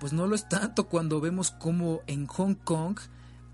pues 0.00 0.12
no 0.12 0.26
lo 0.26 0.34
es 0.34 0.48
tanto 0.48 0.88
cuando 0.88 1.20
vemos 1.20 1.50
como 1.50 2.02
en 2.06 2.26
Hong 2.26 2.54
Kong 2.54 2.98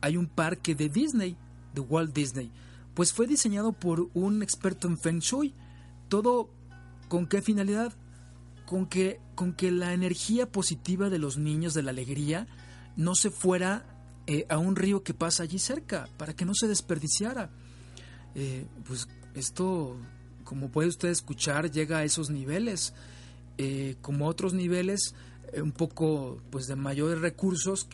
hay 0.01 0.17
un 0.17 0.27
parque 0.27 0.75
de 0.75 0.89
Disney, 0.89 1.37
de 1.75 1.81
Walt 1.81 2.15
Disney. 2.15 2.53
Pues 2.95 3.13
fue 3.13 3.27
diseñado 3.27 3.73
por 3.73 4.11
un 4.15 4.43
experto 4.43 4.87
en 4.87 4.99
Feng 4.99 5.21
Shui. 5.21 5.55
Todo 6.09 6.51
con 7.09 7.27
qué 7.27 7.43
finalidad? 7.43 7.93
Con 8.67 8.87
que, 8.87 9.21
con 9.35 9.53
que 9.53 9.71
la 9.71 9.95
energía 9.95 10.51
positiva 10.51 11.11
de 11.11 11.19
los 11.19 11.39
niños, 11.39 11.75
de 11.75 11.83
la 11.83 11.91
alegría, 11.91 12.47
no 12.97 13.15
se 13.15 13.31
fuera 13.31 13.85
eh, 14.27 14.47
a 14.49 14.59
un 14.59 14.77
río 14.77 15.03
que 15.03 15.15
pasa 15.15 15.43
allí 15.43 15.59
cerca, 15.59 16.09
para 16.19 16.35
que 16.35 16.45
no 16.45 16.55
se 16.55 16.69
desperdiciara. 16.69 17.51
Eh, 18.35 18.67
pues 18.87 19.09
esto 19.35 19.99
como 20.45 20.71
puede 20.71 20.89
usted 20.89 21.09
escuchar, 21.09 21.71
llega 21.71 21.99
a 21.99 22.05
esos 22.05 22.31
niveles. 22.31 22.95
Eh, 23.57 23.97
como 24.01 24.27
otros 24.27 24.53
niveles, 24.53 25.15
un 25.63 25.73
poco 25.73 26.41
pues 26.51 26.67
de 26.67 26.77
mayores 26.77 27.21
recursos, 27.21 27.89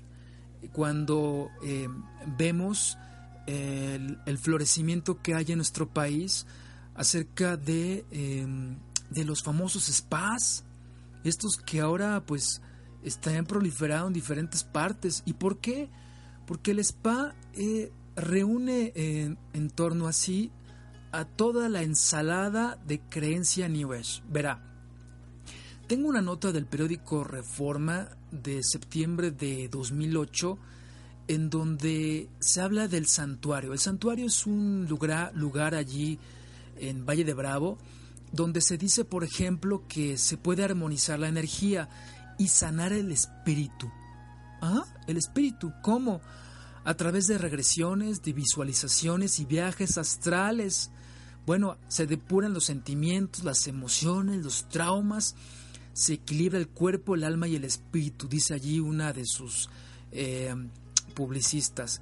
cuando 0.72 1.48
eh, 1.64 1.88
vemos 2.38 2.98
el, 3.46 4.38
florecimiento 4.38 5.20
que 5.22 5.34
hay 5.34 5.46
en 5.48 5.56
nuestro 5.56 5.88
país 5.88 6.46
acerca 6.94 7.56
de, 7.56 8.04
de 9.10 9.24
los 9.24 9.42
famosos 9.42 9.84
spas, 9.84 10.64
estos 11.24 11.56
que 11.56 11.80
ahora 11.80 12.22
pues 12.26 12.60
están 13.02 13.46
proliferados 13.46 14.08
en 14.08 14.12
diferentes 14.12 14.62
partes. 14.62 15.22
¿Y 15.24 15.32
por 15.32 15.58
qué? 15.58 15.88
porque 16.50 16.72
el 16.72 16.80
spa 16.80 17.36
eh, 17.52 17.92
reúne 18.16 18.92
en, 18.96 19.70
torno 19.70 20.08
así 20.08 20.50
a 21.12 21.24
toda 21.24 21.68
la 21.68 21.82
ensalada 21.82 22.76
de 22.84 22.98
creencia 22.98 23.68
New 23.68 23.92
Age. 23.92 24.20
Verá, 24.28 24.69
tengo 25.90 26.08
una 26.08 26.22
nota 26.22 26.52
del 26.52 26.66
periódico 26.66 27.24
Reforma 27.24 28.10
de 28.30 28.62
septiembre 28.62 29.32
de 29.32 29.68
2008 29.68 30.56
en 31.26 31.50
donde 31.50 32.28
se 32.38 32.60
habla 32.60 32.86
del 32.86 33.08
santuario. 33.08 33.72
El 33.72 33.80
santuario 33.80 34.26
es 34.26 34.46
un 34.46 34.86
lugar, 34.88 35.74
allí 35.74 36.16
en 36.78 37.04
Valle 37.04 37.24
de 37.24 37.34
Bravo 37.34 37.76
donde 38.30 38.60
se 38.60 38.78
dice, 38.78 39.04
por 39.04 39.24
ejemplo, 39.24 39.82
que 39.88 40.16
se 40.16 40.36
puede 40.36 40.62
armonizar 40.62 41.18
la 41.18 41.26
energía 41.26 41.88
y 42.38 42.46
sanar 42.46 42.92
el 42.92 43.10
espíritu. 43.10 43.90
¿Ah? 44.62 44.84
El 45.08 45.16
espíritu, 45.16 45.72
¿cómo? 45.82 46.20
A 46.84 46.94
través 46.94 47.26
de 47.26 47.36
regresiones, 47.36 48.22
de 48.22 48.32
visualizaciones 48.32 49.40
y 49.40 49.44
viajes 49.44 49.98
astrales. 49.98 50.92
Bueno, 51.46 51.78
se 51.88 52.06
depuran 52.06 52.54
los 52.54 52.66
sentimientos, 52.66 53.42
las 53.42 53.66
emociones, 53.66 54.44
los 54.44 54.68
traumas, 54.68 55.34
se 56.00 56.14
equilibra 56.14 56.58
el 56.58 56.68
cuerpo, 56.68 57.14
el 57.14 57.24
alma 57.24 57.46
y 57.46 57.56
el 57.56 57.64
espíritu, 57.64 58.26
dice 58.26 58.54
allí 58.54 58.80
una 58.80 59.12
de 59.12 59.26
sus 59.26 59.68
eh, 60.12 60.54
publicistas. 61.14 62.00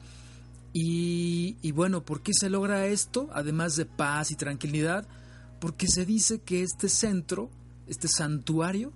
Y, 0.73 1.57
y 1.63 1.73
bueno, 1.73 2.05
¿por 2.05 2.23
qué 2.23 2.31
se 2.33 2.49
logra 2.49 2.87
esto? 2.87 3.29
Además 3.33 3.75
de 3.75 3.87
paz 3.87 4.31
y 4.31 4.37
tranquilidad, 4.37 5.09
porque 5.59 5.89
se 5.89 6.07
dice 6.07 6.39
que 6.43 6.63
este 6.63 6.89
centro, 6.89 7.51
este 7.89 8.07
santuario, 8.07 8.93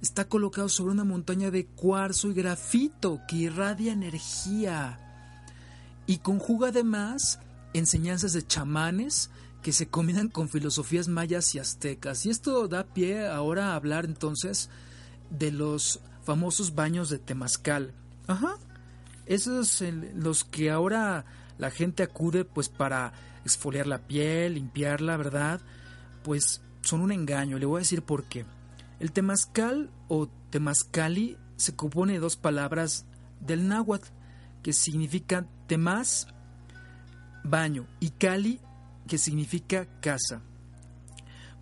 está 0.00 0.28
colocado 0.28 0.68
sobre 0.68 0.92
una 0.92 1.02
montaña 1.02 1.50
de 1.50 1.66
cuarzo 1.66 2.30
y 2.30 2.34
grafito 2.34 3.22
que 3.26 3.34
irradia 3.34 3.92
energía 3.92 5.00
y 6.06 6.18
conjuga 6.18 6.68
además 6.68 7.40
enseñanzas 7.72 8.34
de 8.34 8.46
chamanes 8.46 9.30
que 9.64 9.72
se 9.72 9.88
combinan 9.88 10.28
con 10.28 10.50
filosofías 10.50 11.08
mayas 11.08 11.54
y 11.54 11.58
aztecas. 11.58 12.26
Y 12.26 12.30
esto 12.30 12.68
da 12.68 12.84
pie 12.84 13.26
ahora 13.26 13.72
a 13.72 13.76
hablar 13.76 14.04
entonces 14.04 14.68
de 15.30 15.50
los 15.50 16.00
famosos 16.22 16.74
baños 16.74 17.08
de 17.08 17.18
Temazcal. 17.18 17.94
Ajá. 18.26 18.58
Esos 19.24 19.82
los 20.14 20.44
que 20.44 20.70
ahora 20.70 21.24
la 21.56 21.70
gente 21.70 22.02
acude 22.02 22.44
pues 22.44 22.68
para 22.68 23.14
exfoliar 23.42 23.86
la 23.86 24.06
piel, 24.06 24.56
limpiarla, 24.56 25.16
¿verdad? 25.16 25.62
Pues 26.24 26.60
son 26.82 27.00
un 27.00 27.10
engaño. 27.10 27.58
Le 27.58 27.64
voy 27.64 27.78
a 27.78 27.84
decir 27.84 28.02
por 28.02 28.24
qué. 28.24 28.44
El 29.00 29.12
temazcal 29.12 29.90
o 30.08 30.28
temazcali 30.50 31.38
se 31.56 31.74
compone 31.74 32.12
de 32.12 32.18
dos 32.18 32.36
palabras 32.36 33.06
del 33.40 33.66
náhuatl 33.66 34.08
que 34.62 34.74
significan 34.74 35.48
temaz, 35.66 36.26
baño, 37.44 37.86
y 37.98 38.10
cali, 38.10 38.60
que 39.06 39.18
significa 39.18 39.86
casa. 40.00 40.42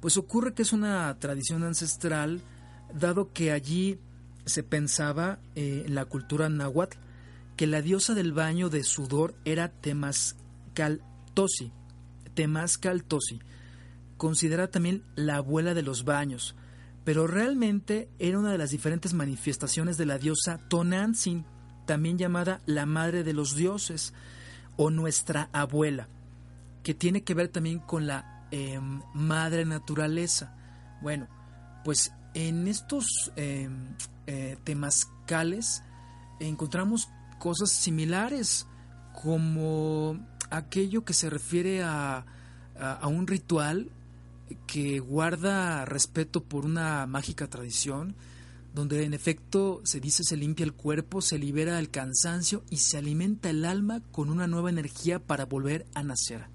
Pues 0.00 0.16
ocurre 0.16 0.54
que 0.54 0.62
es 0.62 0.72
una 0.72 1.16
tradición 1.18 1.62
ancestral, 1.62 2.40
dado 2.92 3.32
que 3.32 3.52
allí 3.52 3.98
se 4.44 4.62
pensaba 4.62 5.38
eh, 5.54 5.84
en 5.86 5.94
la 5.94 6.04
cultura 6.04 6.48
náhuatl 6.48 6.98
que 7.56 7.66
la 7.66 7.82
diosa 7.82 8.14
del 8.14 8.32
baño 8.32 8.70
de 8.70 8.82
sudor 8.82 9.34
era 9.44 9.68
Temazcaltosi. 9.68 11.72
Temazcaltosi, 12.34 13.40
considerada 14.16 14.70
también 14.70 15.04
la 15.14 15.36
abuela 15.36 15.74
de 15.74 15.82
los 15.82 16.04
baños, 16.04 16.56
pero 17.04 17.26
realmente 17.26 18.08
era 18.18 18.38
una 18.38 18.52
de 18.52 18.58
las 18.58 18.70
diferentes 18.70 19.12
manifestaciones 19.12 19.98
de 19.98 20.06
la 20.06 20.18
diosa 20.18 20.58
Tonantzin, 20.68 21.44
también 21.86 22.16
llamada 22.16 22.62
la 22.64 22.86
madre 22.86 23.22
de 23.22 23.34
los 23.34 23.54
dioses 23.54 24.14
o 24.76 24.90
nuestra 24.90 25.50
abuela, 25.52 26.08
que 26.82 26.94
tiene 26.94 27.22
que 27.22 27.34
ver 27.34 27.48
también 27.48 27.78
con 27.78 28.06
la 28.06 28.46
em, 28.50 29.02
madre 29.14 29.64
naturaleza. 29.64 30.54
Bueno, 31.00 31.28
pues 31.84 32.12
en 32.34 32.68
estos 32.68 33.32
em, 33.36 33.94
eh, 34.26 34.56
temazcales 34.64 35.82
encontramos 36.40 37.08
cosas 37.38 37.70
similares 37.70 38.66
como 39.12 40.18
aquello 40.50 41.04
que 41.04 41.14
se 41.14 41.30
refiere 41.30 41.82
a, 41.82 42.24
a 42.74 43.06
un 43.06 43.26
ritual 43.26 43.90
que 44.66 45.00
guarda 45.00 45.84
respeto 45.84 46.42
por 46.44 46.64
una 46.64 47.06
mágica 47.06 47.48
tradición, 47.48 48.16
donde 48.74 49.04
en 49.04 49.14
efecto 49.14 49.80
se 49.84 50.00
dice 50.00 50.24
se 50.24 50.36
limpia 50.36 50.64
el 50.64 50.72
cuerpo, 50.72 51.20
se 51.20 51.38
libera 51.38 51.78
el 51.78 51.90
cansancio 51.90 52.64
y 52.70 52.78
se 52.78 52.98
alimenta 52.98 53.50
el 53.50 53.64
alma 53.64 54.00
con 54.12 54.30
una 54.30 54.46
nueva 54.46 54.70
energía 54.70 55.18
para 55.18 55.44
volver 55.44 55.86
a 55.94 56.02
nacer. 56.02 56.51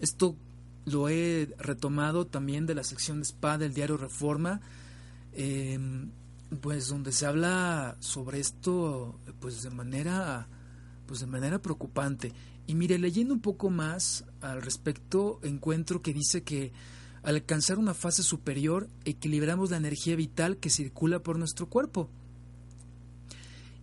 Esto 0.00 0.36
lo 0.84 1.08
he 1.08 1.54
retomado 1.58 2.26
también 2.26 2.66
de 2.66 2.74
la 2.74 2.84
sección 2.84 3.18
de 3.18 3.24
spa 3.24 3.58
del 3.58 3.74
diario 3.74 3.96
Reforma, 3.96 4.60
em, 5.32 6.10
pues 6.60 6.88
donde 6.88 7.12
se 7.12 7.26
habla 7.26 7.96
sobre 8.00 8.40
esto 8.40 9.20
pues 9.40 9.62
de 9.62 9.70
manera 9.70 10.48
pues 11.06 11.20
de 11.20 11.26
manera 11.26 11.60
preocupante. 11.60 12.32
Y 12.66 12.74
mire, 12.74 12.98
leyendo 12.98 13.32
un 13.32 13.40
poco 13.40 13.70
más 13.70 14.24
al 14.42 14.60
respecto, 14.60 15.40
encuentro 15.42 16.02
que 16.02 16.12
dice 16.12 16.42
que 16.42 16.72
al 17.22 17.36
alcanzar 17.36 17.78
una 17.78 17.94
fase 17.94 18.22
superior, 18.22 18.88
equilibramos 19.04 19.70
la 19.70 19.78
energía 19.78 20.16
vital 20.16 20.58
que 20.58 20.70
circula 20.70 21.22
por 21.22 21.38
nuestro 21.38 21.66
cuerpo. 21.68 22.10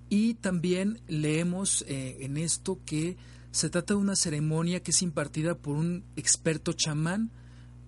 Y 0.09 0.35
también 0.35 1.01
leemos 1.07 1.83
eh, 1.87 2.17
en 2.21 2.37
esto 2.37 2.79
que 2.85 3.17
se 3.55 3.69
trata 3.69 3.93
de 3.93 3.99
una 4.01 4.17
ceremonia 4.17 4.83
que 4.83 4.91
es 4.91 5.01
impartida 5.01 5.55
por 5.55 5.77
un 5.77 6.03
experto 6.17 6.73
chamán 6.73 7.31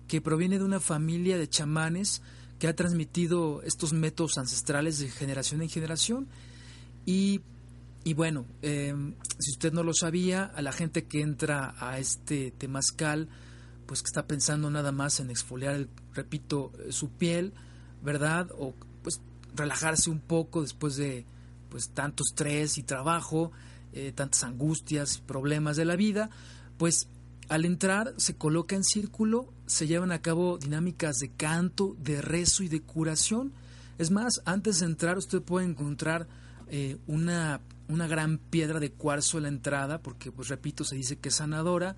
que 0.06 0.22
proviene 0.22 0.58
de 0.58 0.64
una 0.64 0.80
familia 0.80 1.36
de 1.36 1.46
chamanes 1.46 2.22
que 2.58 2.68
ha 2.68 2.74
transmitido 2.74 3.60
estos 3.62 3.92
métodos 3.92 4.38
ancestrales 4.38 4.98
de 4.98 5.10
generación 5.10 5.60
en 5.60 5.68
generación. 5.68 6.28
Y 7.04 7.42
y 8.02 8.14
bueno, 8.14 8.46
em, 8.62 9.16
si 9.38 9.50
usted 9.50 9.70
no 9.74 9.82
lo 9.82 9.92
sabía, 9.92 10.44
a 10.44 10.62
la 10.62 10.72
gente 10.72 11.04
que 11.04 11.20
entra 11.20 11.74
a 11.78 11.98
este 11.98 12.52
temazcal, 12.52 13.28
pues 13.84 14.00
que 14.00 14.06
está 14.06 14.26
pensando 14.26 14.70
nada 14.70 14.92
más 14.92 15.20
en 15.20 15.28
exfoliar, 15.28 15.88
repito, 16.14 16.72
eh, 16.78 16.90
su 16.90 17.10
piel, 17.10 17.52
¿verdad? 18.02 18.48
O 18.56 18.74
pues 19.02 19.20
relajarse 19.54 20.08
un 20.08 20.20
poco 20.20 20.62
después 20.62 20.96
de 20.96 21.26
pues 21.68 21.90
tanto 21.90 22.22
estrés 22.22 22.78
y 22.78 22.82
trabajo, 22.82 23.52
eh, 23.92 24.12
tantas 24.14 24.44
angustias 24.44 25.18
problemas 25.18 25.76
de 25.76 25.84
la 25.84 25.96
vida, 25.96 26.30
pues 26.76 27.08
al 27.48 27.64
entrar 27.64 28.14
se 28.18 28.36
coloca 28.36 28.76
en 28.76 28.84
círculo, 28.84 29.52
se 29.66 29.86
llevan 29.86 30.12
a 30.12 30.20
cabo 30.20 30.58
dinámicas 30.58 31.16
de 31.16 31.30
canto, 31.30 31.96
de 31.98 32.20
rezo 32.20 32.62
y 32.62 32.68
de 32.68 32.82
curación. 32.82 33.52
Es 33.98 34.10
más, 34.10 34.42
antes 34.44 34.80
de 34.80 34.86
entrar 34.86 35.18
usted 35.18 35.42
puede 35.42 35.66
encontrar 35.66 36.28
eh, 36.68 36.98
una 37.06 37.60
una 37.88 38.06
gran 38.06 38.38
piedra 38.38 38.80
de 38.80 38.92
cuarzo 38.92 39.38
en 39.38 39.44
la 39.44 39.48
entrada, 39.48 40.02
porque, 40.02 40.30
pues 40.30 40.48
repito, 40.48 40.84
se 40.84 40.96
dice 40.96 41.16
que 41.16 41.30
es 41.30 41.36
sanadora, 41.36 41.96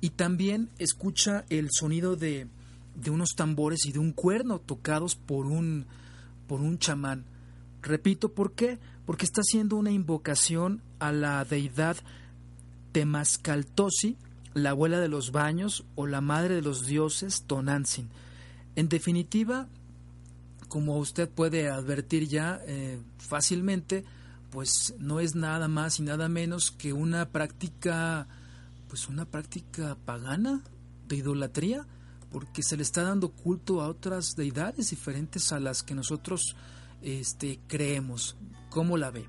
y 0.00 0.10
también 0.10 0.68
escucha 0.78 1.44
el 1.48 1.68
sonido 1.70 2.16
de, 2.16 2.48
de 2.94 3.10
unos 3.10 3.30
tambores 3.34 3.86
y 3.86 3.92
de 3.92 3.98
un 3.98 4.12
cuerno 4.12 4.58
tocados 4.58 5.16
por 5.16 5.46
un, 5.46 5.86
por 6.46 6.60
un 6.60 6.78
chamán. 6.78 7.24
Repito, 7.80 8.32
¿por 8.32 8.52
qué? 8.52 8.78
Porque 9.06 9.24
está 9.24 9.40
haciendo 9.40 9.76
una 9.76 9.90
invocación 9.90 10.82
a 10.98 11.12
la 11.12 11.44
deidad 11.44 11.96
Temascaltosi, 12.92 14.16
la 14.54 14.70
abuela 14.70 15.00
de 15.00 15.08
los 15.08 15.32
baños 15.32 15.84
o 15.94 16.06
la 16.06 16.20
madre 16.20 16.54
de 16.54 16.62
los 16.62 16.86
dioses 16.86 17.44
Tonantzin. 17.46 18.08
En 18.76 18.88
definitiva, 18.88 19.68
como 20.68 20.98
usted 20.98 21.28
puede 21.28 21.68
advertir 21.68 22.28
ya 22.28 22.60
eh, 22.66 23.00
fácilmente, 23.18 24.04
pues 24.50 24.94
no 24.98 25.20
es 25.20 25.34
nada 25.34 25.68
más 25.68 25.98
y 25.98 26.02
nada 26.02 26.28
menos 26.28 26.70
que 26.70 26.92
una 26.92 27.30
práctica, 27.30 28.28
pues 28.88 29.08
una 29.08 29.24
práctica 29.24 29.96
pagana 30.04 30.62
de 31.08 31.16
idolatría, 31.16 31.86
porque 32.30 32.62
se 32.62 32.76
le 32.76 32.82
está 32.82 33.02
dando 33.02 33.30
culto 33.30 33.80
a 33.80 33.88
otras 33.88 34.34
deidades 34.36 34.90
diferentes 34.90 35.52
a 35.52 35.60
las 35.60 35.82
que 35.82 35.94
nosotros 35.94 36.56
este, 37.02 37.60
creemos. 37.66 38.36
¿Cómo 38.70 38.96
la 38.96 39.10
ve? 39.10 39.28